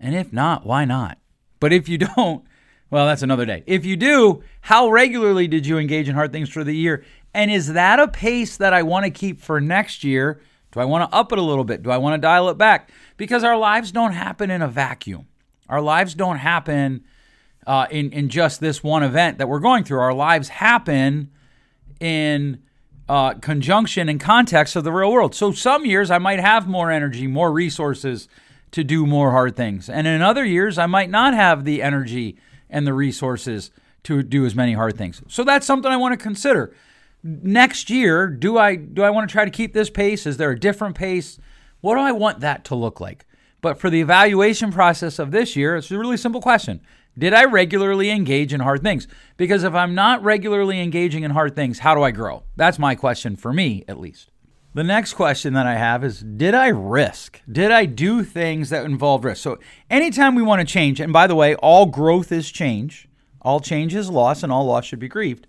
And 0.00 0.14
if 0.14 0.32
not, 0.32 0.66
why 0.66 0.84
not? 0.84 1.18
But 1.60 1.72
if 1.72 1.88
you 1.88 1.98
don't, 2.16 2.44
Well, 2.90 3.06
that's 3.06 3.22
another 3.22 3.46
day. 3.46 3.64
If 3.66 3.84
you 3.84 3.96
do, 3.96 4.42
how 4.60 4.88
regularly 4.88 5.48
did 5.48 5.66
you 5.66 5.78
engage 5.78 6.08
in 6.08 6.14
hard 6.14 6.32
things 6.32 6.48
for 6.48 6.62
the 6.62 6.76
year? 6.76 7.04
And 7.32 7.50
is 7.50 7.72
that 7.72 7.98
a 7.98 8.06
pace 8.06 8.56
that 8.58 8.72
I 8.72 8.82
want 8.82 9.04
to 9.04 9.10
keep 9.10 9.40
for 9.40 9.60
next 9.60 10.04
year? 10.04 10.40
Do 10.70 10.80
I 10.80 10.84
want 10.84 11.10
to 11.10 11.16
up 11.16 11.32
it 11.32 11.38
a 11.38 11.42
little 11.42 11.64
bit? 11.64 11.82
Do 11.82 11.90
I 11.90 11.98
want 11.98 12.14
to 12.14 12.18
dial 12.18 12.48
it 12.50 12.58
back? 12.58 12.90
Because 13.16 13.42
our 13.42 13.56
lives 13.56 13.90
don't 13.90 14.12
happen 14.12 14.50
in 14.50 14.62
a 14.62 14.68
vacuum. 14.68 15.26
Our 15.68 15.80
lives 15.80 16.14
don't 16.14 16.36
happen 16.36 17.04
uh, 17.66 17.86
in 17.90 18.12
in 18.12 18.28
just 18.28 18.60
this 18.60 18.82
one 18.82 19.02
event 19.02 19.38
that 19.38 19.48
we're 19.48 19.60
going 19.60 19.84
through. 19.84 20.00
Our 20.00 20.14
lives 20.14 20.48
happen 20.48 21.30
in 22.00 22.62
uh, 23.08 23.34
conjunction 23.34 24.08
and 24.08 24.20
context 24.20 24.76
of 24.76 24.84
the 24.84 24.92
real 24.92 25.12
world. 25.12 25.34
So 25.34 25.52
some 25.52 25.84
years 25.84 26.10
I 26.10 26.18
might 26.18 26.40
have 26.40 26.66
more 26.66 26.90
energy, 26.90 27.26
more 27.26 27.52
resources 27.52 28.28
to 28.70 28.82
do 28.82 29.06
more 29.06 29.30
hard 29.30 29.56
things, 29.56 29.88
and 29.88 30.06
in 30.06 30.22
other 30.22 30.44
years 30.44 30.78
I 30.78 30.86
might 30.86 31.10
not 31.10 31.34
have 31.34 31.64
the 31.64 31.82
energy 31.82 32.36
and 32.68 32.86
the 32.86 32.94
resources 32.94 33.70
to 34.04 34.22
do 34.22 34.44
as 34.44 34.54
many 34.54 34.72
hard 34.72 34.96
things. 34.96 35.22
So 35.28 35.44
that's 35.44 35.66
something 35.66 35.90
I 35.90 35.96
want 35.96 36.18
to 36.18 36.22
consider. 36.22 36.74
Next 37.22 37.88
year, 37.88 38.26
do 38.26 38.58
I 38.58 38.76
do 38.76 39.02
I 39.02 39.10
want 39.10 39.28
to 39.28 39.32
try 39.32 39.44
to 39.44 39.50
keep 39.50 39.72
this 39.72 39.90
pace? 39.90 40.26
Is 40.26 40.36
there 40.36 40.50
a 40.50 40.58
different 40.58 40.94
pace? 40.94 41.38
What 41.80 41.94
do 41.94 42.00
I 42.00 42.12
want 42.12 42.40
that 42.40 42.64
to 42.66 42.74
look 42.74 43.00
like? 43.00 43.26
But 43.60 43.78
for 43.78 43.88
the 43.88 44.00
evaluation 44.00 44.70
process 44.72 45.18
of 45.18 45.30
this 45.30 45.56
year, 45.56 45.76
it's 45.76 45.90
a 45.90 45.98
really 45.98 46.18
simple 46.18 46.42
question. 46.42 46.80
Did 47.16 47.32
I 47.32 47.44
regularly 47.44 48.10
engage 48.10 48.52
in 48.52 48.60
hard 48.60 48.82
things? 48.82 49.06
Because 49.36 49.62
if 49.62 49.74
I'm 49.74 49.94
not 49.94 50.22
regularly 50.22 50.80
engaging 50.80 51.22
in 51.22 51.30
hard 51.30 51.54
things, 51.54 51.80
how 51.80 51.94
do 51.94 52.02
I 52.02 52.10
grow? 52.10 52.42
That's 52.56 52.78
my 52.78 52.94
question 52.94 53.36
for 53.36 53.52
me, 53.52 53.84
at 53.86 54.00
least. 54.00 54.30
The 54.74 54.82
next 54.82 55.14
question 55.14 55.54
that 55.54 55.66
I 55.66 55.76
have 55.76 56.02
is 56.02 56.20
Did 56.20 56.54
I 56.54 56.68
risk? 56.68 57.40
Did 57.50 57.70
I 57.70 57.86
do 57.86 58.24
things 58.24 58.70
that 58.70 58.84
involved 58.84 59.24
risk? 59.24 59.40
So, 59.42 59.58
anytime 59.88 60.34
we 60.34 60.42
want 60.42 60.60
to 60.60 60.66
change, 60.66 60.98
and 60.98 61.12
by 61.12 61.28
the 61.28 61.36
way, 61.36 61.54
all 61.56 61.86
growth 61.86 62.32
is 62.32 62.50
change, 62.50 63.08
all 63.40 63.60
change 63.60 63.94
is 63.94 64.10
loss, 64.10 64.42
and 64.42 64.50
all 64.50 64.64
loss 64.64 64.84
should 64.84 64.98
be 64.98 65.06
grieved. 65.06 65.46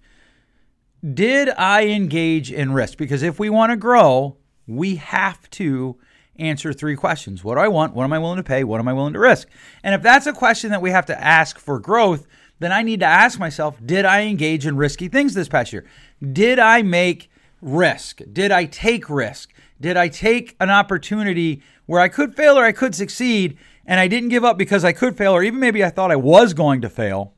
Did 1.14 1.50
I 1.50 1.88
engage 1.88 2.52
in 2.52 2.74
risk? 2.74 3.00
Because 3.00 3.24
if 3.24 3.40
we 3.40 3.50
want 3.50 3.72
to 3.72 3.78
grow, 3.78 4.38
we 4.68 4.98
have 4.98 5.50
to 5.52 5.98
answer 6.38 6.74
three 6.74 6.96
questions 6.96 7.44
What 7.44 7.56
do 7.56 7.62
I 7.62 7.68
want? 7.68 7.94
What 7.94 8.04
am 8.04 8.14
I 8.14 8.20
willing 8.20 8.38
to 8.38 8.44
pay? 8.44 8.64
What 8.64 8.80
am 8.80 8.88
I 8.88 8.94
willing 8.94 9.14
to 9.14 9.20
risk? 9.20 9.48
And 9.84 9.96
if 9.96 10.02
that's 10.02 10.28
a 10.28 10.34
question 10.34 10.72
that 10.72 10.82
we 10.82 10.92
have 10.92 11.06
to 11.08 11.24
ask 11.24 11.60
for 11.60 11.80
growth, 11.80 12.28
then 12.60 12.72
I 12.72 12.84
need 12.84 13.00
to 13.02 13.06
ask 13.06 13.40
myself 13.40 13.78
Did 13.86 14.06
I 14.06 14.22
engage 14.22 14.66
in 14.66 14.78
risky 14.78 15.08
things 15.08 15.34
this 15.34 15.48
past 15.48 15.74
year? 15.74 15.86
Did 16.32 16.60
I 16.60 16.82
make 16.82 17.30
risk? 17.62 18.22
Did 18.32 18.52
I 18.52 18.66
take 18.66 19.10
risk? 19.10 19.54
Did 19.80 19.98
I 19.98 20.08
take 20.08 20.56
an 20.60 20.70
opportunity 20.70 21.62
where 21.86 22.02
I 22.02 22.08
could 22.08 22.36
fail 22.36 22.58
or 22.58 22.64
I 22.64 22.72
could 22.72 22.96
succeed 22.96 23.58
and 23.86 24.00
I 24.00 24.08
didn't 24.08 24.30
give 24.30 24.44
up 24.44 24.58
because 24.58 24.84
I 24.84 24.94
could 24.94 25.18
fail 25.18 25.34
or 25.34 25.44
even 25.44 25.60
maybe 25.60 25.84
I 25.84 25.90
thought 25.90 26.12
I 26.12 26.16
was 26.16 26.54
going 26.54 26.82
to 26.82 26.90
fail, 26.90 27.34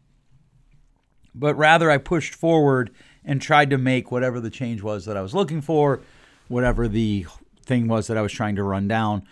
but 1.34 1.56
rather 1.56 1.92
I 1.92 1.98
pushed 1.98 2.36
forward 2.36 2.92
and 3.25 3.42
tried 3.42 3.70
to 3.72 3.77
make 3.77 4.12
whatever 4.12 4.39
the 4.39 4.50
change 4.50 4.82
was 4.82 5.06
that 5.06 5.18
I 5.18 5.22
was 5.22 5.36
looking 5.36 5.62
for, 5.62 6.01
whatever 6.48 6.88
the 6.88 7.25
thing 7.67 7.88
was 7.88 8.07
that 8.07 8.17
I 8.17 8.21
was 8.21 8.31
trying 8.31 8.55
to 8.55 8.63
run 8.63 8.88
down. 8.88 9.24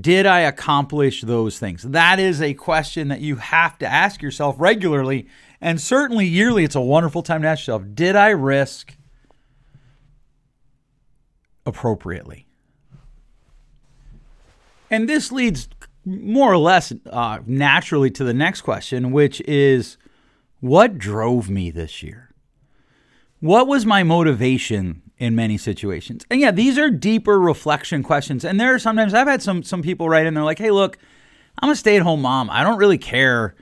Did 0.00 0.26
I 0.26 0.40
accomplish 0.40 1.22
those 1.22 1.58
things? 1.58 1.82
That 1.82 2.18
is 2.18 2.40
a 2.40 2.54
question 2.54 3.08
that 3.08 3.20
you 3.20 3.36
have 3.36 3.78
to 3.78 3.86
ask 3.86 4.22
yourself 4.22 4.56
regularly 4.58 5.28
and 5.60 5.80
certainly 5.80 6.26
yearly. 6.26 6.64
It's 6.64 6.74
a 6.74 6.80
wonderful 6.80 7.22
time 7.22 7.42
to 7.42 7.48
ask 7.48 7.62
yourself 7.62 7.82
Did 7.94 8.16
I 8.16 8.28
risk 8.28 8.96
appropriately? 11.64 12.46
And 14.90 15.08
this 15.08 15.32
leads 15.32 15.68
more 16.04 16.52
or 16.52 16.58
less 16.58 16.92
uh, 17.10 17.38
naturally 17.46 18.10
to 18.10 18.24
the 18.24 18.34
next 18.34 18.62
question, 18.62 19.10
which 19.10 19.40
is 19.42 19.98
what 20.60 20.98
drove 20.98 21.50
me 21.50 21.70
this 21.70 22.02
year? 22.02 22.30
What 23.40 23.68
was 23.68 23.86
my 23.86 24.02
motivation 24.02 25.02
in 25.18 25.34
many 25.34 25.58
situations? 25.58 26.24
And 26.30 26.40
yeah, 26.40 26.50
these 26.50 26.78
are 26.78 26.90
deeper 26.90 27.38
reflection 27.40 28.02
questions. 28.02 28.44
And 28.44 28.60
there 28.60 28.74
are 28.74 28.78
sometimes 28.78 29.14
I've 29.14 29.28
had 29.28 29.42
some 29.42 29.62
some 29.62 29.82
people 29.82 30.08
write 30.08 30.26
in, 30.26 30.34
they're 30.34 30.44
like, 30.44 30.58
hey, 30.58 30.70
look, 30.70 30.98
I'm 31.60 31.70
a 31.70 31.76
stay-at-home 31.76 32.22
mom. 32.22 32.50
I 32.50 32.62
don't 32.62 32.78
really 32.78 32.98
care 32.98 33.54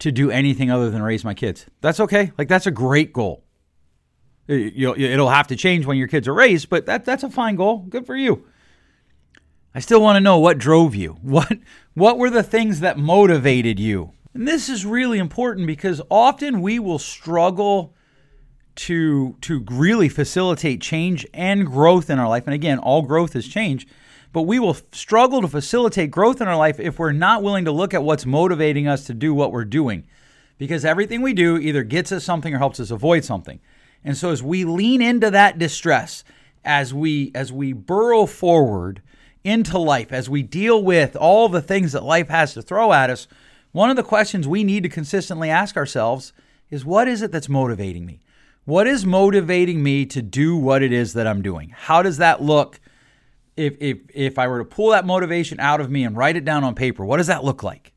to 0.00 0.10
do 0.12 0.30
anything 0.30 0.70
other 0.70 0.90
than 0.90 1.02
raise 1.02 1.24
my 1.24 1.34
kids. 1.34 1.66
That's 1.80 2.00
okay. 2.00 2.32
Like 2.36 2.48
that's 2.48 2.66
a 2.66 2.70
great 2.70 3.12
goal. 3.12 3.44
It'll 4.46 5.30
have 5.30 5.46
to 5.46 5.56
change 5.56 5.86
when 5.86 5.96
your 5.96 6.08
kids 6.08 6.28
are 6.28 6.34
raised, 6.34 6.68
but 6.68 6.84
that, 6.86 7.06
that's 7.06 7.22
a 7.22 7.30
fine 7.30 7.56
goal. 7.56 7.78
Good 7.88 8.04
for 8.04 8.14
you. 8.14 8.44
I 9.74 9.80
still 9.80 10.02
want 10.02 10.16
to 10.16 10.20
know 10.20 10.38
what 10.38 10.58
drove 10.58 10.94
you. 10.94 11.16
What 11.22 11.58
what 11.94 12.18
were 12.18 12.30
the 12.30 12.42
things 12.42 12.80
that 12.80 12.98
motivated 12.98 13.78
you? 13.78 14.12
And 14.34 14.48
this 14.48 14.68
is 14.68 14.84
really 14.84 15.18
important 15.18 15.66
because 15.66 16.02
often 16.10 16.60
we 16.60 16.80
will 16.80 16.98
struggle 16.98 17.94
to 18.76 19.36
to 19.40 19.64
really 19.70 20.08
facilitate 20.08 20.80
change 20.80 21.26
and 21.32 21.66
growth 21.66 22.10
in 22.10 22.18
our 22.18 22.28
life. 22.28 22.46
And 22.46 22.54
again, 22.54 22.78
all 22.78 23.02
growth 23.02 23.36
is 23.36 23.46
change, 23.46 23.86
but 24.32 24.42
we 24.42 24.58
will 24.58 24.76
struggle 24.92 25.40
to 25.40 25.48
facilitate 25.48 26.10
growth 26.10 26.40
in 26.40 26.48
our 26.48 26.56
life 26.56 26.80
if 26.80 26.98
we're 26.98 27.12
not 27.12 27.42
willing 27.42 27.64
to 27.66 27.72
look 27.72 27.94
at 27.94 28.02
what's 28.02 28.26
motivating 28.26 28.88
us 28.88 29.04
to 29.06 29.14
do 29.14 29.32
what 29.32 29.52
we're 29.52 29.64
doing. 29.64 30.04
Because 30.58 30.84
everything 30.84 31.22
we 31.22 31.34
do 31.34 31.58
either 31.58 31.82
gets 31.82 32.12
us 32.12 32.24
something 32.24 32.54
or 32.54 32.58
helps 32.58 32.80
us 32.80 32.90
avoid 32.90 33.24
something. 33.24 33.60
And 34.04 34.16
so 34.16 34.30
as 34.30 34.42
we 34.42 34.64
lean 34.64 35.02
into 35.02 35.30
that 35.30 35.58
distress, 35.58 36.24
as 36.64 36.92
we 36.92 37.30
as 37.34 37.52
we 37.52 37.72
burrow 37.72 38.26
forward 38.26 39.02
into 39.42 39.78
life, 39.78 40.12
as 40.12 40.30
we 40.30 40.42
deal 40.42 40.82
with 40.82 41.16
all 41.16 41.48
the 41.48 41.62
things 41.62 41.92
that 41.92 42.02
life 42.02 42.28
has 42.28 42.54
to 42.54 42.62
throw 42.62 42.92
at 42.92 43.10
us, 43.10 43.26
one 43.72 43.90
of 43.90 43.96
the 43.96 44.02
questions 44.02 44.48
we 44.48 44.64
need 44.64 44.82
to 44.84 44.88
consistently 44.88 45.50
ask 45.50 45.76
ourselves 45.76 46.32
is 46.70 46.84
what 46.84 47.08
is 47.08 47.22
it 47.22 47.30
that's 47.30 47.48
motivating 47.48 48.06
me? 48.06 48.20
What 48.64 48.86
is 48.86 49.04
motivating 49.04 49.82
me 49.82 50.06
to 50.06 50.22
do 50.22 50.56
what 50.56 50.82
it 50.82 50.92
is 50.92 51.12
that 51.12 51.26
I'm 51.26 51.42
doing? 51.42 51.74
How 51.76 52.02
does 52.02 52.16
that 52.16 52.42
look 52.42 52.80
if, 53.56 53.76
if, 53.78 53.98
if 54.14 54.38
I 54.38 54.48
were 54.48 54.58
to 54.58 54.64
pull 54.64 54.90
that 54.90 55.04
motivation 55.04 55.60
out 55.60 55.80
of 55.80 55.90
me 55.90 56.02
and 56.02 56.16
write 56.16 56.36
it 56.36 56.44
down 56.44 56.64
on 56.64 56.74
paper? 56.74 57.04
What 57.04 57.18
does 57.18 57.26
that 57.26 57.44
look 57.44 57.62
like? 57.62 57.92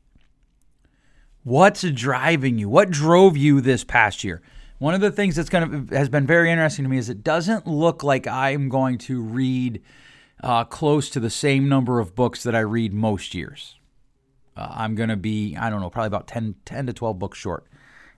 What's 1.42 1.82
driving 1.82 2.58
you? 2.58 2.68
What 2.68 2.90
drove 2.90 3.36
you 3.36 3.62
this 3.62 3.82
past 3.82 4.22
year? 4.22 4.42
One 4.78 4.94
of 4.94 5.00
the 5.00 5.10
things 5.10 5.36
that's 5.36 5.48
going 5.48 5.86
to 5.86 5.96
has 5.96 6.10
been 6.10 6.26
very 6.26 6.50
interesting 6.50 6.84
to 6.84 6.88
me 6.90 6.98
is 6.98 7.08
it 7.08 7.24
doesn't 7.24 7.66
look 7.66 8.02
like 8.02 8.26
I'm 8.26 8.68
going 8.68 8.98
to 8.98 9.22
read 9.22 9.82
uh, 10.42 10.64
close 10.64 11.08
to 11.10 11.20
the 11.20 11.30
same 11.30 11.68
number 11.68 11.98
of 11.98 12.14
books 12.14 12.42
that 12.42 12.54
I 12.54 12.60
read 12.60 12.92
most 12.92 13.34
years. 13.34 13.76
Uh, 14.54 14.68
I'm 14.70 14.94
going 14.94 15.08
to 15.08 15.16
be, 15.16 15.56
I 15.56 15.70
don't 15.70 15.80
know, 15.80 15.88
probably 15.88 16.08
about 16.08 16.26
10, 16.26 16.56
10 16.64 16.86
to 16.86 16.92
12 16.92 17.18
books 17.18 17.38
short. 17.38 17.64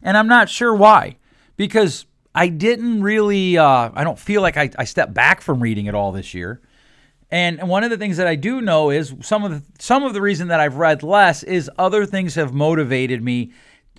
And 0.02 0.16
I'm 0.16 0.28
not 0.28 0.48
sure 0.48 0.74
why, 0.74 1.16
because 1.56 2.06
I 2.34 2.48
didn't 2.48 3.02
really, 3.02 3.58
uh, 3.58 3.90
I 3.92 4.04
don't 4.04 4.18
feel 4.18 4.40
like 4.42 4.56
I, 4.56 4.70
I 4.78 4.84
stepped 4.84 5.14
back 5.14 5.40
from 5.40 5.60
reading 5.60 5.86
it 5.86 5.94
all 5.94 6.12
this 6.12 6.32
year. 6.34 6.60
And 7.30 7.68
one 7.68 7.84
of 7.84 7.90
the 7.90 7.96
things 7.96 8.16
that 8.16 8.26
I 8.26 8.34
do 8.34 8.60
know 8.60 8.90
is 8.90 9.14
some 9.20 9.44
of 9.44 9.50
the, 9.52 9.62
some 9.82 10.02
of 10.02 10.14
the 10.14 10.20
reason 10.20 10.48
that 10.48 10.58
I've 10.58 10.76
read 10.76 11.02
less 11.02 11.42
is 11.42 11.70
other 11.78 12.04
things 12.04 12.34
have 12.34 12.52
motivated 12.52 13.22
me 13.22 13.52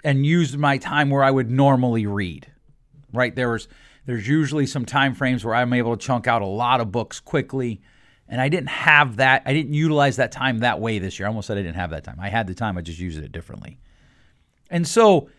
and 0.03 0.25
used 0.25 0.57
my 0.57 0.77
time 0.77 1.09
where 1.09 1.23
I 1.23 1.31
would 1.31 1.49
normally 1.49 2.05
read. 2.05 2.47
Right 3.13 3.35
there 3.35 3.49
was 3.51 3.67
there's 4.05 4.27
usually 4.27 4.65
some 4.65 4.85
time 4.85 5.13
frames 5.13 5.45
where 5.45 5.53
I'm 5.53 5.73
able 5.73 5.95
to 5.95 6.05
chunk 6.05 6.27
out 6.27 6.41
a 6.41 6.47
lot 6.47 6.81
of 6.81 6.91
books 6.91 7.19
quickly, 7.19 7.81
and 8.27 8.41
I 8.41 8.49
didn't 8.49 8.69
have 8.69 9.17
that. 9.17 9.43
I 9.45 9.53
didn't 9.53 9.73
utilize 9.73 10.15
that 10.15 10.31
time 10.31 10.59
that 10.59 10.79
way 10.79 10.99
this 10.99 11.19
year. 11.19 11.27
I 11.27 11.29
almost 11.29 11.47
said 11.47 11.57
I 11.57 11.61
didn't 11.61 11.75
have 11.75 11.91
that 11.91 12.03
time. 12.03 12.17
I 12.19 12.29
had 12.29 12.47
the 12.47 12.55
time. 12.55 12.77
I 12.77 12.81
just 12.81 12.99
used 12.99 13.21
it 13.21 13.31
differently. 13.31 13.79
And 14.69 14.87
so 14.87 15.29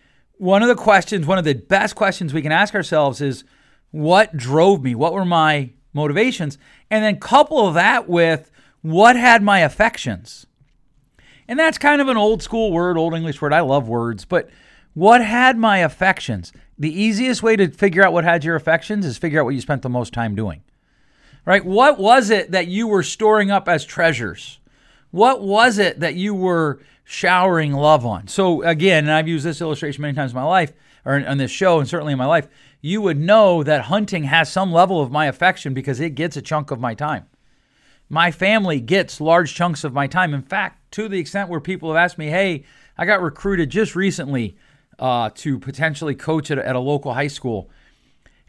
one 0.42 0.60
of 0.60 0.68
the 0.68 0.74
questions, 0.74 1.24
one 1.24 1.38
of 1.38 1.44
the 1.44 1.54
best 1.54 1.94
questions 1.94 2.34
we 2.34 2.42
can 2.42 2.50
ask 2.50 2.74
ourselves 2.74 3.20
is 3.20 3.44
what 3.92 4.36
drove 4.36 4.82
me? 4.82 4.92
What 4.92 5.12
were 5.12 5.24
my 5.24 5.70
motivations? 5.92 6.58
And 6.90 7.04
then 7.04 7.20
couple 7.20 7.70
that 7.70 8.08
with 8.08 8.50
what 8.80 9.14
had 9.14 9.40
my 9.40 9.60
affections? 9.60 10.44
And 11.46 11.60
that's 11.60 11.78
kind 11.78 12.00
of 12.00 12.08
an 12.08 12.16
old 12.16 12.42
school 12.42 12.72
word, 12.72 12.98
old 12.98 13.14
English 13.14 13.40
word. 13.40 13.52
I 13.52 13.60
love 13.60 13.86
words, 13.86 14.24
but 14.24 14.50
what 14.94 15.24
had 15.24 15.56
my 15.56 15.78
affections? 15.78 16.52
The 16.76 16.92
easiest 16.92 17.44
way 17.44 17.54
to 17.54 17.68
figure 17.68 18.04
out 18.04 18.12
what 18.12 18.24
had 18.24 18.42
your 18.42 18.56
affections 18.56 19.06
is 19.06 19.18
figure 19.18 19.38
out 19.38 19.44
what 19.44 19.54
you 19.54 19.60
spent 19.60 19.82
the 19.82 19.88
most 19.88 20.12
time 20.12 20.34
doing. 20.34 20.64
Right? 21.44 21.64
What 21.64 22.00
was 22.00 22.30
it 22.30 22.50
that 22.50 22.66
you 22.66 22.88
were 22.88 23.04
storing 23.04 23.52
up 23.52 23.68
as 23.68 23.84
treasures? 23.84 24.58
What 25.12 25.42
was 25.42 25.78
it 25.78 26.00
that 26.00 26.16
you 26.16 26.34
were 26.34 26.80
showering 27.04 27.72
love 27.72 28.06
on. 28.06 28.28
So 28.28 28.62
again, 28.62 29.04
and 29.04 29.12
I've 29.12 29.28
used 29.28 29.44
this 29.44 29.60
illustration 29.60 30.02
many 30.02 30.14
times 30.14 30.32
in 30.32 30.36
my 30.36 30.44
life, 30.44 30.72
or 31.04 31.14
on 31.14 31.38
this 31.38 31.50
show, 31.50 31.78
and 31.78 31.88
certainly 31.88 32.12
in 32.12 32.18
my 32.18 32.26
life, 32.26 32.48
you 32.80 33.00
would 33.02 33.18
know 33.18 33.62
that 33.62 33.82
hunting 33.82 34.24
has 34.24 34.50
some 34.50 34.72
level 34.72 35.00
of 35.00 35.10
my 35.10 35.26
affection 35.26 35.74
because 35.74 36.00
it 36.00 36.10
gets 36.10 36.36
a 36.36 36.42
chunk 36.42 36.70
of 36.70 36.80
my 36.80 36.94
time. 36.94 37.26
My 38.08 38.30
family 38.30 38.80
gets 38.80 39.20
large 39.20 39.54
chunks 39.54 39.84
of 39.84 39.92
my 39.92 40.06
time. 40.06 40.34
In 40.34 40.42
fact, 40.42 40.92
to 40.92 41.08
the 41.08 41.18
extent 41.18 41.48
where 41.48 41.60
people 41.60 41.92
have 41.92 42.02
asked 42.02 42.18
me, 42.18 42.28
"Hey, 42.28 42.64
I 42.96 43.06
got 43.06 43.22
recruited 43.22 43.70
just 43.70 43.96
recently 43.96 44.56
uh, 44.98 45.30
to 45.36 45.58
potentially 45.58 46.14
coach 46.14 46.50
at, 46.50 46.58
at 46.58 46.76
a 46.76 46.80
local 46.80 47.14
high 47.14 47.28
school." 47.28 47.70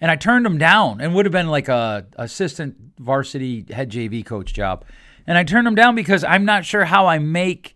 and 0.03 0.11
I 0.11 0.17
turned 0.17 0.45
them 0.45 0.57
down 0.57 0.99
and 0.99 1.15
would 1.15 1.25
have 1.25 1.31
been 1.31 1.47
like 1.47 1.69
a 1.69 2.05
assistant 2.17 2.75
varsity 2.99 3.65
head 3.69 3.89
JV 3.89 4.25
coach 4.25 4.53
job. 4.53 4.83
And 5.25 5.37
I 5.37 5.43
turn 5.43 5.65
them 5.65 5.75
down 5.75 5.95
because 5.95 6.23
I'm 6.23 6.45
not 6.45 6.65
sure 6.65 6.85
how 6.85 7.07
I 7.07 7.19
make 7.19 7.75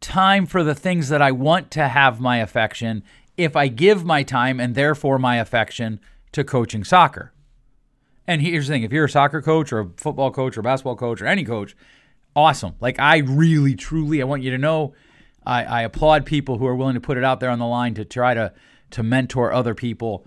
time 0.00 0.46
for 0.46 0.62
the 0.62 0.74
things 0.74 1.08
that 1.08 1.22
I 1.22 1.32
want 1.32 1.70
to 1.72 1.88
have 1.88 2.20
my 2.20 2.38
affection 2.38 3.02
if 3.36 3.56
I 3.56 3.68
give 3.68 4.04
my 4.04 4.22
time 4.22 4.60
and 4.60 4.74
therefore 4.74 5.18
my 5.18 5.36
affection 5.36 6.00
to 6.32 6.44
coaching 6.44 6.84
soccer. 6.84 7.32
And 8.26 8.42
here's 8.42 8.66
the 8.66 8.74
thing 8.74 8.82
if 8.82 8.92
you're 8.92 9.04
a 9.04 9.10
soccer 9.10 9.40
coach 9.40 9.72
or 9.72 9.80
a 9.80 9.88
football 9.96 10.30
coach 10.30 10.56
or 10.56 10.62
basketball 10.62 10.96
coach 10.96 11.20
or 11.20 11.26
any 11.26 11.44
coach, 11.44 11.76
awesome. 12.34 12.74
Like, 12.80 12.98
I 12.98 13.18
really, 13.18 13.74
truly, 13.74 14.20
I 14.20 14.24
want 14.24 14.42
you 14.42 14.50
to 14.50 14.58
know 14.58 14.94
I, 15.44 15.64
I 15.64 15.82
applaud 15.82 16.26
people 16.26 16.58
who 16.58 16.66
are 16.66 16.74
willing 16.74 16.94
to 16.94 17.00
put 17.00 17.16
it 17.16 17.24
out 17.24 17.40
there 17.40 17.50
on 17.50 17.58
the 17.58 17.66
line 17.66 17.94
to 17.94 18.04
try 18.04 18.34
to, 18.34 18.52
to 18.90 19.02
mentor 19.02 19.52
other 19.52 19.74
people. 19.74 20.26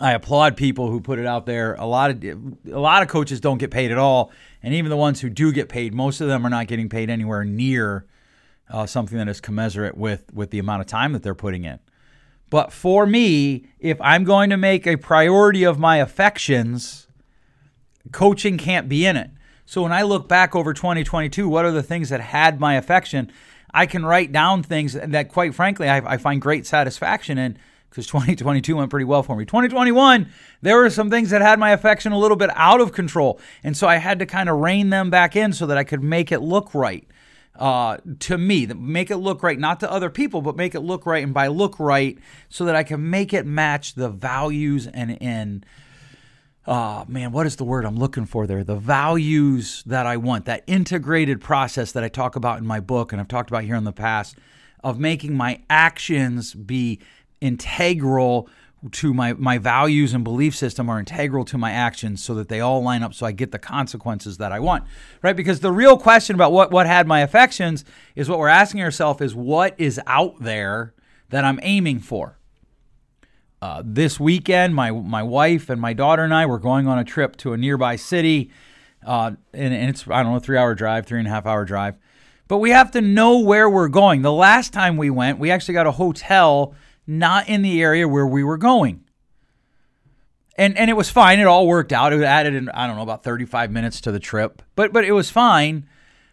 I 0.00 0.12
applaud 0.12 0.56
people 0.56 0.90
who 0.90 1.00
put 1.00 1.18
it 1.18 1.26
out 1.26 1.46
there. 1.46 1.74
A 1.74 1.86
lot 1.86 2.10
of 2.10 2.22
a 2.24 2.78
lot 2.78 3.02
of 3.02 3.08
coaches 3.08 3.40
don't 3.40 3.58
get 3.58 3.70
paid 3.70 3.90
at 3.90 3.96
all, 3.96 4.30
and 4.66 4.74
even 4.74 4.90
the 4.90 4.96
ones 4.96 5.20
who 5.20 5.30
do 5.30 5.52
get 5.52 5.68
paid, 5.68 5.94
most 5.94 6.20
of 6.20 6.26
them 6.26 6.44
are 6.44 6.50
not 6.50 6.66
getting 6.66 6.88
paid 6.88 7.08
anywhere 7.08 7.44
near 7.44 8.04
uh, 8.68 8.84
something 8.84 9.16
that 9.16 9.28
is 9.28 9.40
commensurate 9.40 9.96
with 9.96 10.34
with 10.34 10.50
the 10.50 10.58
amount 10.58 10.80
of 10.80 10.88
time 10.88 11.12
that 11.12 11.22
they're 11.22 11.36
putting 11.36 11.62
in. 11.62 11.78
But 12.50 12.72
for 12.72 13.06
me, 13.06 13.68
if 13.78 13.96
I'm 14.00 14.24
going 14.24 14.50
to 14.50 14.56
make 14.56 14.84
a 14.84 14.96
priority 14.96 15.62
of 15.62 15.78
my 15.78 15.98
affections, 15.98 17.06
coaching 18.10 18.58
can't 18.58 18.88
be 18.88 19.06
in 19.06 19.16
it. 19.16 19.30
So 19.66 19.84
when 19.84 19.92
I 19.92 20.02
look 20.02 20.26
back 20.26 20.56
over 20.56 20.74
2022, 20.74 21.48
what 21.48 21.64
are 21.64 21.70
the 21.70 21.80
things 21.80 22.08
that 22.08 22.20
had 22.20 22.58
my 22.58 22.74
affection? 22.74 23.30
I 23.72 23.86
can 23.86 24.04
write 24.04 24.32
down 24.32 24.64
things 24.64 24.94
that, 24.94 25.28
quite 25.28 25.54
frankly, 25.54 25.88
I, 25.88 26.14
I 26.14 26.16
find 26.16 26.42
great 26.42 26.66
satisfaction 26.66 27.38
in 27.38 27.56
because 27.96 28.06
2022 28.08 28.76
went 28.76 28.90
pretty 28.90 29.06
well 29.06 29.22
for 29.22 29.34
me. 29.36 29.46
2021, 29.46 30.28
there 30.60 30.76
were 30.76 30.90
some 30.90 31.08
things 31.08 31.30
that 31.30 31.40
had 31.40 31.58
my 31.58 31.70
affection 31.70 32.12
a 32.12 32.18
little 32.18 32.36
bit 32.36 32.50
out 32.54 32.82
of 32.82 32.92
control. 32.92 33.40
And 33.64 33.74
so 33.74 33.88
I 33.88 33.96
had 33.96 34.18
to 34.18 34.26
kind 34.26 34.50
of 34.50 34.58
rein 34.58 34.90
them 34.90 35.08
back 35.08 35.34
in 35.34 35.54
so 35.54 35.66
that 35.66 35.78
I 35.78 35.84
could 35.84 36.02
make 36.02 36.30
it 36.30 36.40
look 36.40 36.74
right 36.74 37.08
uh, 37.58 37.96
to 38.20 38.36
me, 38.36 38.66
make 38.66 39.10
it 39.10 39.16
look 39.16 39.42
right, 39.42 39.58
not 39.58 39.80
to 39.80 39.90
other 39.90 40.10
people, 40.10 40.42
but 40.42 40.56
make 40.56 40.74
it 40.74 40.80
look 40.80 41.06
right. 41.06 41.24
And 41.24 41.32
by 41.32 41.46
look 41.46 41.80
right, 41.80 42.18
so 42.50 42.66
that 42.66 42.76
I 42.76 42.82
can 42.82 43.08
make 43.08 43.32
it 43.32 43.46
match 43.46 43.94
the 43.94 44.10
values 44.10 44.86
and, 44.86 45.16
and, 45.22 45.64
uh, 46.66 47.04
man, 47.08 47.32
what 47.32 47.46
is 47.46 47.56
the 47.56 47.64
word 47.64 47.86
I'm 47.86 47.96
looking 47.96 48.26
for 48.26 48.46
there? 48.46 48.62
The 48.62 48.76
values 48.76 49.82
that 49.86 50.04
I 50.04 50.18
want, 50.18 50.44
that 50.44 50.64
integrated 50.66 51.40
process 51.40 51.92
that 51.92 52.04
I 52.04 52.08
talk 52.08 52.36
about 52.36 52.58
in 52.58 52.66
my 52.66 52.80
book 52.80 53.12
and 53.12 53.20
I've 53.20 53.28
talked 53.28 53.48
about 53.48 53.64
here 53.64 53.76
in 53.76 53.84
the 53.84 53.92
past 53.92 54.36
of 54.82 54.98
making 54.98 55.34
my 55.34 55.62
actions 55.70 56.54
be 56.54 57.00
integral 57.40 58.48
to 58.92 59.14
my 59.14 59.32
my 59.34 59.58
values 59.58 60.14
and 60.14 60.22
belief 60.22 60.54
system 60.54 60.88
are 60.88 60.98
integral 60.98 61.44
to 61.46 61.58
my 61.58 61.72
actions 61.72 62.22
so 62.22 62.34
that 62.34 62.48
they 62.48 62.60
all 62.60 62.82
line 62.82 63.02
up 63.02 63.14
so 63.14 63.26
I 63.26 63.32
get 63.32 63.50
the 63.50 63.58
consequences 63.58 64.38
that 64.38 64.52
I 64.52 64.60
want. 64.60 64.84
Right? 65.22 65.34
Because 65.34 65.60
the 65.60 65.72
real 65.72 65.96
question 65.96 66.34
about 66.34 66.52
what 66.52 66.70
what 66.70 66.86
had 66.86 67.06
my 67.06 67.20
affections 67.20 67.84
is 68.14 68.28
what 68.28 68.38
we're 68.38 68.48
asking 68.48 68.82
ourselves 68.82 69.20
is 69.20 69.34
what 69.34 69.74
is 69.78 70.00
out 70.06 70.34
there 70.40 70.94
that 71.30 71.44
I'm 71.44 71.58
aiming 71.62 72.00
for. 72.00 72.38
Uh, 73.60 73.82
this 73.84 74.20
weekend, 74.20 74.74
my 74.74 74.90
my 74.90 75.22
wife 75.22 75.70
and 75.70 75.80
my 75.80 75.92
daughter 75.92 76.22
and 76.22 76.34
I 76.34 76.46
were 76.46 76.58
going 76.58 76.86
on 76.86 76.98
a 76.98 77.04
trip 77.04 77.36
to 77.38 77.52
a 77.54 77.56
nearby 77.56 77.96
city, 77.96 78.50
uh, 79.04 79.32
and, 79.52 79.74
and 79.74 79.90
it's 79.90 80.06
I 80.08 80.22
don't 80.22 80.34
know 80.34 80.38
three 80.38 80.58
hour 80.58 80.74
drive, 80.74 81.06
three 81.06 81.18
and 81.18 81.26
a 81.26 81.30
half 81.30 81.46
hour 81.46 81.64
drive, 81.64 81.96
but 82.48 82.58
we 82.58 82.70
have 82.70 82.90
to 82.92 83.00
know 83.00 83.38
where 83.38 83.68
we're 83.68 83.88
going. 83.88 84.20
The 84.22 84.32
last 84.32 84.72
time 84.72 84.98
we 84.98 85.08
went, 85.08 85.38
we 85.38 85.50
actually 85.50 85.74
got 85.74 85.86
a 85.86 85.92
hotel 85.92 86.74
not 87.06 87.48
in 87.48 87.62
the 87.62 87.82
area 87.82 88.08
where 88.08 88.26
we 88.26 88.42
were 88.42 88.58
going. 88.58 89.04
And 90.58 90.76
and 90.78 90.90
it 90.90 90.94
was 90.94 91.10
fine. 91.10 91.38
It 91.38 91.46
all 91.46 91.66
worked 91.66 91.92
out. 91.92 92.12
It 92.12 92.22
added 92.22 92.54
in, 92.54 92.68
I 92.70 92.86
don't 92.86 92.96
know 92.96 93.02
about 93.02 93.22
35 93.22 93.70
minutes 93.70 94.00
to 94.02 94.12
the 94.12 94.18
trip. 94.18 94.62
But 94.74 94.92
but 94.92 95.04
it 95.04 95.12
was 95.12 95.30
fine. 95.30 95.86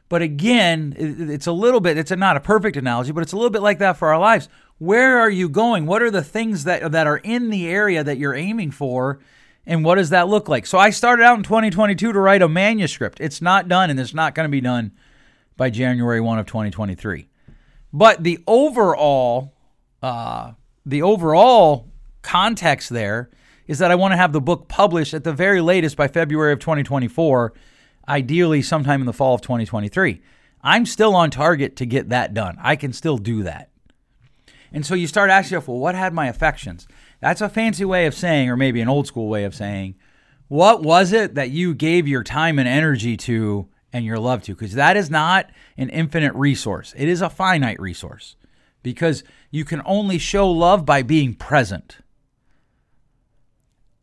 But 0.10 0.22
again, 0.22 0.96
it, 0.98 1.30
it's 1.30 1.48
a 1.48 1.52
little 1.52 1.82
bit 1.82 1.98
it's 1.98 2.12
a, 2.12 2.16
not 2.16 2.38
a 2.38 2.40
perfect 2.40 2.78
analogy, 2.78 3.12
but 3.12 3.22
it's 3.22 3.34
a 3.34 3.36
little 3.36 3.50
bit 3.50 3.62
like 3.62 3.80
that 3.80 3.98
for 3.98 4.10
our 4.10 4.20
lives. 4.20 4.48
Where 4.78 5.20
are 5.20 5.30
you 5.30 5.50
going? 5.50 5.86
What 5.86 6.02
are 6.02 6.12
the 6.12 6.24
things 6.24 6.64
that 6.64 6.92
that 6.94 7.06
are 7.06 7.18
in 7.18 7.50
the 7.50 7.68
area 7.68 8.04
that 8.04 8.18
you're 8.18 8.34
aiming 8.34 8.72
for? 8.72 9.20
And 9.66 9.86
what 9.86 9.96
does 9.96 10.10
that 10.10 10.28
look 10.28 10.50
like? 10.50 10.66
So 10.66 10.78
I 10.78 10.90
started 10.90 11.24
out 11.24 11.38
in 11.38 11.44
2022 11.44 12.12
to 12.12 12.20
write 12.20 12.42
a 12.42 12.50
manuscript. 12.50 13.20
It's 13.22 13.42
not 13.42 13.68
done 13.68 13.90
and 13.90 14.00
it's 14.00 14.14
not 14.14 14.36
going 14.36 14.46
to 14.46 14.52
be 14.52 14.62
done 14.62 14.92
by 15.56 15.70
January 15.70 16.20
1 16.20 16.40
of 16.40 16.46
2023. 16.46 17.30
But 17.94 18.24
the 18.24 18.40
overall 18.46 19.54
uh, 20.02 20.54
the 20.86 21.02
overall 21.02 21.92
context 22.22 22.90
there 22.90 23.30
is 23.68 23.80
that 23.80 23.92
I 23.92 23.96
want 23.96 24.12
to 24.12 24.18
have 24.18 24.34
the 24.34 24.42
book 24.42 24.68
published 24.68 25.14
at 25.14 25.24
the 25.24 25.34
very 25.34 25.62
latest 25.62 25.96
by 25.96 26.08
February 26.08 26.52
of 26.52 26.60
2024, 26.60 27.54
ideally 28.08 28.62
sometime 28.62 29.02
in 29.02 29.06
the 29.06 29.14
fall 29.14 29.36
of 29.36 29.42
2023. 29.42 30.22
I'm 30.62 30.86
still 30.86 31.16
on 31.16 31.30
target 31.30 31.76
to 31.78 31.86
get 31.86 32.10
that 32.10 32.34
done. 32.34 32.58
I 32.62 32.76
can 32.76 32.94
still 32.94 33.18
do 33.18 33.44
that. 33.44 33.70
And 34.72 34.86
so 34.86 34.96
you 34.96 35.08
start 35.08 35.30
asking 35.30 35.56
yourself, 35.56 35.68
well, 35.68 35.78
what 35.78 35.96
had 35.96 36.14
my 36.14 36.28
affections? 36.28 36.88
That's 37.20 37.42
a 37.42 37.50
fancy 37.50 37.86
way 37.86 38.06
of 38.06 38.14
saying, 38.14 38.50
or 38.50 38.58
maybe 38.58 38.82
an 38.82 38.90
old 38.90 39.08
school 39.08 39.30
way 39.30 39.44
of 39.44 39.54
saying, 39.54 39.96
what 40.48 40.84
was 40.84 41.14
it 41.14 41.36
that 41.36 41.52
you 41.52 41.74
gave 41.74 42.08
your 42.08 42.24
time 42.24 42.60
and 42.60 42.68
energy 42.68 43.16
to 43.18 43.68
and 43.94 44.04
your 44.04 44.20
love 44.20 44.42
to? 44.44 44.56
Because 44.56 44.74
that 44.74 44.98
is 44.98 45.10
not 45.10 45.50
an 45.78 45.90
infinite 45.90 46.34
resource, 46.34 46.94
it 46.98 47.08
is 47.08 47.22
a 47.22 47.30
finite 47.30 47.80
resource 47.80 48.36
because 48.84 49.24
you 49.50 49.66
can 49.66 49.82
only 49.86 50.18
show 50.18 50.50
love 50.50 50.86
by 50.86 51.02
being 51.02 51.34
present. 51.34 51.98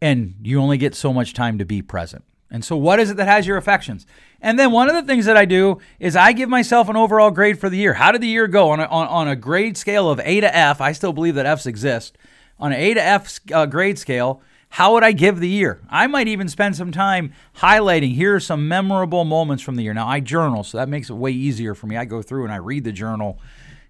And 0.02 0.34
you 0.42 0.60
only 0.60 0.78
get 0.78 0.94
so 0.94 1.12
much 1.12 1.34
time 1.34 1.58
to 1.58 1.64
be 1.64 1.82
present. 1.82 2.24
And 2.50 2.64
so, 2.64 2.76
what 2.76 2.98
is 2.98 3.10
it 3.10 3.16
that 3.18 3.28
has 3.28 3.46
your 3.46 3.58
affections? 3.58 4.06
And 4.40 4.58
then, 4.58 4.72
one 4.72 4.88
of 4.88 4.94
the 4.96 5.02
things 5.02 5.26
that 5.26 5.36
I 5.36 5.44
do 5.44 5.78
is 6.00 6.16
I 6.16 6.32
give 6.32 6.48
myself 6.48 6.88
an 6.88 6.96
overall 6.96 7.30
grade 7.30 7.60
for 7.60 7.68
the 7.68 7.76
year. 7.76 7.94
How 7.94 8.10
did 8.10 8.22
the 8.22 8.26
year 8.26 8.48
go? 8.48 8.70
On 8.70 8.80
a, 8.80 8.84
on, 8.84 9.06
on 9.06 9.28
a 9.28 9.36
grade 9.36 9.76
scale 9.76 10.10
of 10.10 10.18
A 10.20 10.40
to 10.40 10.56
F, 10.56 10.80
I 10.80 10.92
still 10.92 11.12
believe 11.12 11.36
that 11.36 11.46
F's 11.46 11.66
exist. 11.66 12.18
On 12.58 12.72
an 12.72 12.80
A 12.80 12.94
to 12.94 13.02
F 13.02 13.40
uh, 13.52 13.66
grade 13.66 13.98
scale, 13.98 14.42
how 14.70 14.94
would 14.94 15.04
I 15.04 15.12
give 15.12 15.40
the 15.40 15.48
year? 15.48 15.80
I 15.90 16.06
might 16.06 16.28
even 16.28 16.48
spend 16.48 16.76
some 16.76 16.92
time 16.92 17.32
highlighting 17.56 18.14
here 18.14 18.36
are 18.36 18.40
some 18.40 18.68
memorable 18.68 19.24
moments 19.24 19.62
from 19.62 19.76
the 19.76 19.82
year. 19.82 19.94
Now, 19.94 20.08
I 20.08 20.20
journal, 20.20 20.64
so 20.64 20.78
that 20.78 20.88
makes 20.88 21.10
it 21.10 21.14
way 21.14 21.32
easier 21.32 21.74
for 21.74 21.86
me. 21.86 21.96
I 21.96 22.04
go 22.04 22.22
through 22.22 22.44
and 22.44 22.52
I 22.52 22.56
read 22.56 22.84
the 22.84 22.92
journal 22.92 23.38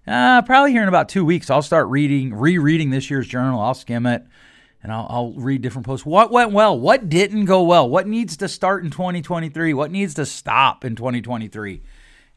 uh, 0.07 0.41
probably 0.43 0.71
here 0.71 0.81
in 0.81 0.87
about 0.87 1.09
two 1.09 1.23
weeks, 1.23 1.49
I'll 1.49 1.61
start 1.61 1.87
reading, 1.87 2.33
rereading 2.33 2.89
this 2.89 3.09
year's 3.09 3.27
journal. 3.27 3.59
I'll 3.59 3.73
skim 3.73 4.05
it 4.05 4.25
and 4.83 4.91
I'll, 4.91 5.07
I'll, 5.09 5.31
read 5.33 5.61
different 5.61 5.85
posts. 5.85 6.05
What 6.05 6.31
went 6.31 6.51
well? 6.51 6.79
What 6.79 7.07
didn't 7.07 7.45
go 7.45 7.61
well? 7.63 7.87
What 7.87 8.07
needs 8.07 8.35
to 8.37 8.47
start 8.47 8.83
in 8.83 8.89
2023? 8.89 9.73
What 9.73 9.91
needs 9.91 10.13
to 10.15 10.25
stop 10.25 10.83
in 10.83 10.95
2023? 10.95 11.81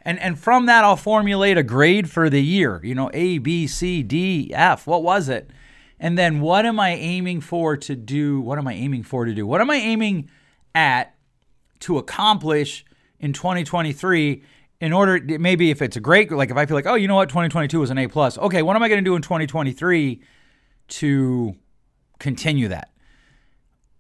And, 0.03 0.19
and 0.21 0.39
from 0.39 0.67
that, 0.67 0.85
I'll 0.85 0.97
formulate 0.97 1.57
a 1.57 1.63
grade 1.63 2.11
for 2.11 2.29
the 2.29 2.43
year. 2.43 2.81
You 2.85 2.95
know, 2.95 3.11
A, 3.15 3.39
B, 3.39 3.67
C, 3.67 4.03
D, 4.03 4.53
F. 4.53 4.87
What 4.87 5.03
was 5.03 5.31
it? 5.31 5.51
And 5.99 6.19
then 6.19 6.41
what 6.41 6.67
am 6.67 6.79
I 6.79 6.91
aiming 6.91 7.41
for 7.41 7.77
to 7.79 7.97
do? 7.97 8.41
What 8.41 8.59
am 8.59 8.69
I 8.69 8.75
aiming 8.75 9.05
for 9.05 9.25
to 9.25 9.33
do? 9.33 9.47
What 9.47 9.63
am 9.63 9.71
I 9.71 9.77
aiming 9.77 10.29
at 10.75 11.15
to 11.81 11.97
accomplish 11.97 12.85
in 13.19 13.33
2023? 13.33 14.43
In 14.85 14.93
order 14.93 15.19
maybe 15.39 15.71
if 15.71 15.81
it's 15.81 15.97
a 15.97 16.01
great 16.01 16.31
like 16.31 16.51
if 16.51 16.59
I 16.59 16.67
feel 16.67 16.77
like 16.77 16.87
oh 16.87 16.95
you 16.95 17.09
know 17.09 17.15
what 17.15 17.31
2022 17.31 17.81
was 17.81 17.89
an 17.89 17.97
A 17.97 18.07
plus 18.07 18.37
okay 18.37 18.61
what 18.61 18.77
am 18.77 18.83
I 18.83 18.89
going 18.89 19.03
to 19.03 19.05
do 19.05 19.17
in 19.17 19.23
2023 19.23 20.21
to 20.87 21.57
continue 22.19 22.69
that? 22.69 22.91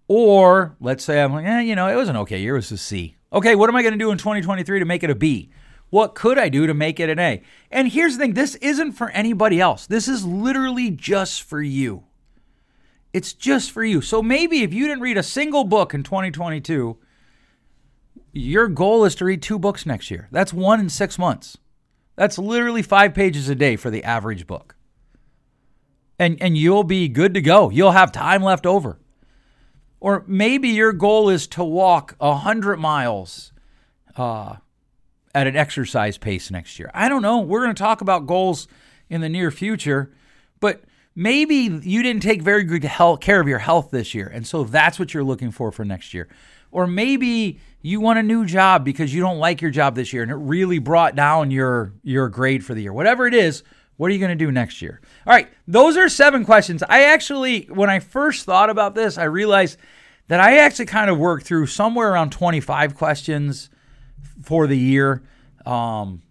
Or 0.06 0.76
let's 0.80 1.02
say 1.02 1.22
I'm 1.22 1.32
like 1.32 1.46
eh, 1.46 1.62
you 1.62 1.74
know 1.74 1.88
it 1.88 1.94
was 1.94 2.10
an 2.10 2.16
okay 2.18 2.38
year 2.38 2.54
it 2.54 2.58
was 2.58 2.72
a 2.72 2.76
C. 2.76 3.16
Okay 3.32 3.54
what 3.54 3.70
am 3.70 3.76
I 3.76 3.82
going 3.82 3.94
to 3.94 3.98
do 3.98 4.10
in 4.10 4.18
2023 4.18 4.78
to 4.78 4.84
make 4.84 5.02
it 5.02 5.08
a 5.08 5.14
B? 5.14 5.50
What 5.88 6.14
could 6.14 6.38
I 6.38 6.50
do 6.50 6.66
to 6.66 6.74
make 6.74 7.00
it 7.00 7.08
an 7.08 7.18
A? 7.18 7.42
And 7.70 7.88
here's 7.88 8.18
the 8.18 8.18
thing 8.18 8.34
this 8.34 8.56
isn't 8.56 8.92
for 8.92 9.08
anybody 9.10 9.60
else. 9.60 9.86
This 9.86 10.06
is 10.06 10.26
literally 10.26 10.90
just 10.90 11.44
for 11.44 11.62
you. 11.62 12.04
It's 13.14 13.32
just 13.32 13.70
for 13.70 13.82
you. 13.82 14.02
So 14.02 14.22
maybe 14.22 14.62
if 14.62 14.74
you 14.74 14.86
didn't 14.86 15.02
read 15.02 15.16
a 15.16 15.22
single 15.22 15.64
book 15.64 15.94
in 15.94 16.02
2022 16.02 16.98
your 18.34 18.68
goal 18.68 19.04
is 19.04 19.14
to 19.16 19.24
read 19.24 19.42
two 19.42 19.58
books 19.58 19.86
next 19.86 20.10
year. 20.10 20.28
That's 20.32 20.52
one 20.52 20.80
in 20.80 20.88
six 20.88 21.18
months. 21.18 21.56
That's 22.16 22.38
literally 22.38 22.82
five 22.82 23.14
pages 23.14 23.48
a 23.48 23.54
day 23.54 23.76
for 23.76 23.90
the 23.90 24.04
average 24.04 24.46
book. 24.46 24.74
And, 26.18 26.40
and 26.40 26.56
you'll 26.56 26.84
be 26.84 27.08
good 27.08 27.34
to 27.34 27.40
go. 27.40 27.70
You'll 27.70 27.92
have 27.92 28.12
time 28.12 28.42
left 28.42 28.66
over. 28.66 28.98
Or 30.00 30.24
maybe 30.26 30.68
your 30.68 30.92
goal 30.92 31.28
is 31.28 31.46
to 31.48 31.64
walk 31.64 32.14
100 32.18 32.76
miles 32.76 33.52
uh, 34.16 34.56
at 35.34 35.46
an 35.46 35.56
exercise 35.56 36.18
pace 36.18 36.50
next 36.50 36.78
year. 36.78 36.90
I 36.92 37.08
don't 37.08 37.22
know. 37.22 37.40
We're 37.40 37.62
going 37.62 37.74
to 37.74 37.82
talk 37.82 38.00
about 38.00 38.26
goals 38.26 38.68
in 39.08 39.20
the 39.20 39.28
near 39.28 39.50
future, 39.50 40.12
but 40.60 40.82
maybe 41.14 41.54
you 41.54 42.02
didn't 42.02 42.22
take 42.22 42.42
very 42.42 42.64
good 42.64 42.84
health, 42.84 43.20
care 43.20 43.40
of 43.40 43.48
your 43.48 43.58
health 43.58 43.90
this 43.90 44.14
year. 44.14 44.26
And 44.26 44.46
so 44.46 44.64
that's 44.64 44.98
what 44.98 45.14
you're 45.14 45.24
looking 45.24 45.50
for 45.50 45.72
for 45.72 45.84
next 45.84 46.14
year. 46.14 46.28
Or 46.70 46.86
maybe 46.86 47.60
you 47.84 48.00
want 48.00 48.18
a 48.18 48.22
new 48.22 48.46
job 48.46 48.82
because 48.82 49.12
you 49.12 49.20
don't 49.20 49.38
like 49.38 49.60
your 49.60 49.70
job 49.70 49.94
this 49.94 50.10
year 50.10 50.22
and 50.22 50.32
it 50.32 50.36
really 50.36 50.78
brought 50.78 51.14
down 51.14 51.50
your 51.50 51.92
your 52.02 52.30
grade 52.30 52.64
for 52.64 52.72
the 52.72 52.80
year. 52.80 52.94
Whatever 52.94 53.26
it 53.26 53.34
is, 53.34 53.62
what 53.98 54.10
are 54.10 54.14
you 54.14 54.18
going 54.18 54.36
to 54.36 54.44
do 54.44 54.50
next 54.50 54.80
year? 54.80 55.02
All 55.26 55.34
right, 55.34 55.48
those 55.68 55.98
are 55.98 56.08
seven 56.08 56.46
questions. 56.46 56.82
I 56.82 57.02
actually 57.04 57.66
when 57.66 57.90
I 57.90 58.00
first 58.00 58.46
thought 58.46 58.70
about 58.70 58.94
this, 58.94 59.18
I 59.18 59.24
realized 59.24 59.76
that 60.28 60.40
I 60.40 60.56
actually 60.60 60.86
kind 60.86 61.10
of 61.10 61.18
worked 61.18 61.44
through 61.44 61.66
somewhere 61.66 62.10
around 62.10 62.32
25 62.32 62.94
questions 62.94 63.68
for 64.42 64.66
the 64.66 64.78
year. 64.78 65.22
Um, 65.66 66.22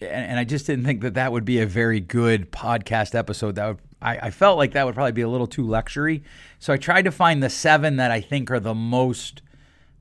and, 0.00 0.30
and 0.30 0.38
I 0.40 0.44
just 0.44 0.66
didn't 0.66 0.84
think 0.84 1.02
that 1.02 1.14
that 1.14 1.30
would 1.30 1.44
be 1.44 1.60
a 1.60 1.66
very 1.66 2.00
good 2.00 2.50
podcast 2.50 3.14
episode. 3.14 3.54
That 3.54 3.68
would 3.68 3.78
I, 4.02 4.30
felt 4.30 4.58
like 4.58 4.72
that 4.72 4.86
would 4.86 4.94
probably 4.96 5.12
be 5.12 5.20
a 5.20 5.28
little 5.28 5.46
too 5.46 5.66
lectury. 5.66 6.22
So 6.58 6.72
I 6.72 6.78
tried 6.78 7.02
to 7.02 7.12
find 7.12 7.42
the 7.42 7.50
seven 7.50 7.96
that 7.96 8.10
I 8.10 8.20
think 8.20 8.50
are 8.50 8.58
the 8.58 8.74
most 8.74 9.42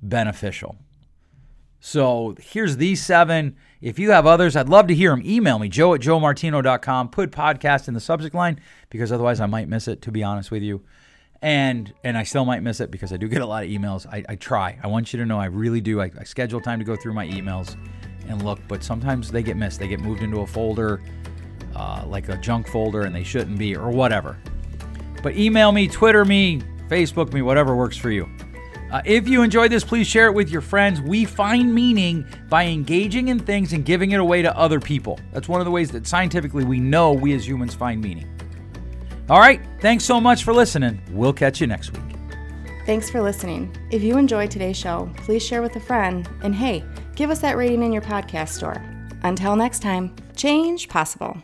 beneficial. 0.01 0.77
So 1.79 2.35
here's 2.39 2.77
these 2.77 3.03
seven. 3.03 3.55
If 3.81 3.97
you 3.97 4.11
have 4.11 4.25
others, 4.25 4.55
I'd 4.55 4.67
love 4.67 4.87
to 4.87 4.95
hear 4.95 5.11
them. 5.11 5.21
Email 5.25 5.59
me, 5.59 5.69
joe 5.69 5.93
at 5.93 6.01
joemartino.com. 6.01 7.09
Put 7.09 7.31
podcast 7.31 7.87
in 7.87 7.93
the 7.93 8.01
subject 8.01 8.35
line 8.35 8.59
because 8.89 9.11
otherwise 9.11 9.39
I 9.39 9.45
might 9.45 9.69
miss 9.69 9.87
it, 9.87 10.01
to 10.03 10.11
be 10.11 10.21
honest 10.21 10.51
with 10.51 10.61
you. 10.61 10.81
And 11.41 11.93
and 12.03 12.17
I 12.17 12.23
still 12.23 12.43
might 12.43 12.61
miss 12.63 12.81
it 12.81 12.91
because 12.91 13.13
I 13.13 13.17
do 13.17 13.29
get 13.29 13.41
a 13.41 13.45
lot 13.45 13.63
of 13.63 13.69
emails. 13.69 14.05
I, 14.07 14.25
I 14.27 14.35
try. 14.35 14.77
I 14.83 14.87
want 14.87 15.13
you 15.13 15.19
to 15.19 15.25
know 15.25 15.39
I 15.39 15.45
really 15.45 15.79
do. 15.79 16.01
I, 16.01 16.11
I 16.19 16.25
schedule 16.25 16.59
time 16.59 16.79
to 16.79 16.85
go 16.85 16.97
through 16.97 17.13
my 17.13 17.25
emails 17.27 17.77
and 18.27 18.43
look, 18.43 18.59
but 18.67 18.83
sometimes 18.83 19.31
they 19.31 19.41
get 19.41 19.55
missed. 19.55 19.79
They 19.79 19.87
get 19.87 20.01
moved 20.01 20.21
into 20.21 20.41
a 20.41 20.47
folder, 20.47 21.01
uh, 21.75 22.03
like 22.05 22.27
a 22.27 22.35
junk 22.35 22.67
folder, 22.67 23.03
and 23.03 23.15
they 23.15 23.23
shouldn't 23.23 23.57
be, 23.57 23.73
or 23.73 23.89
whatever. 23.89 24.37
But 25.23 25.37
email 25.37 25.71
me, 25.71 25.87
Twitter 25.87 26.25
me, 26.25 26.61
Facebook 26.89 27.31
me, 27.31 27.41
whatever 27.41 27.73
works 27.73 27.95
for 27.95 28.11
you. 28.11 28.29
Uh, 28.91 29.01
if 29.05 29.27
you 29.27 29.43
enjoyed 29.43 29.71
this, 29.71 29.83
please 29.83 30.07
share 30.07 30.27
it 30.27 30.33
with 30.33 30.49
your 30.49 30.61
friends. 30.61 30.99
We 31.01 31.25
find 31.25 31.73
meaning 31.73 32.25
by 32.49 32.65
engaging 32.65 33.27
in 33.27 33.39
things 33.39 33.73
and 33.73 33.85
giving 33.85 34.11
it 34.11 34.19
away 34.19 34.41
to 34.41 34.57
other 34.57 34.79
people. 34.79 35.19
That's 35.31 35.47
one 35.47 35.61
of 35.61 35.65
the 35.65 35.71
ways 35.71 35.91
that 35.91 36.07
scientifically 36.07 36.63
we 36.63 36.79
know 36.79 37.13
we 37.13 37.33
as 37.33 37.47
humans 37.47 37.75
find 37.75 38.01
meaning. 38.01 38.27
All 39.29 39.39
right, 39.39 39.61
thanks 39.79 40.03
so 40.03 40.19
much 40.19 40.43
for 40.43 40.53
listening. 40.53 40.99
We'll 41.11 41.33
catch 41.33 41.61
you 41.61 41.67
next 41.67 41.93
week. 41.93 42.01
Thanks 42.87 43.11
for 43.11 43.21
listening. 43.21 43.75
If 43.91 44.01
you 44.01 44.17
enjoyed 44.17 44.49
today's 44.49 44.77
show, 44.77 45.11
please 45.17 45.45
share 45.45 45.61
with 45.61 45.75
a 45.75 45.79
friend. 45.79 46.27
And 46.41 46.55
hey, 46.55 46.83
give 47.15 47.29
us 47.29 47.39
that 47.41 47.55
rating 47.55 47.83
in 47.83 47.93
your 47.93 48.01
podcast 48.01 48.49
store. 48.49 48.83
Until 49.21 49.55
next 49.55 49.83
time, 49.83 50.15
change 50.35 50.89
possible. 50.89 51.37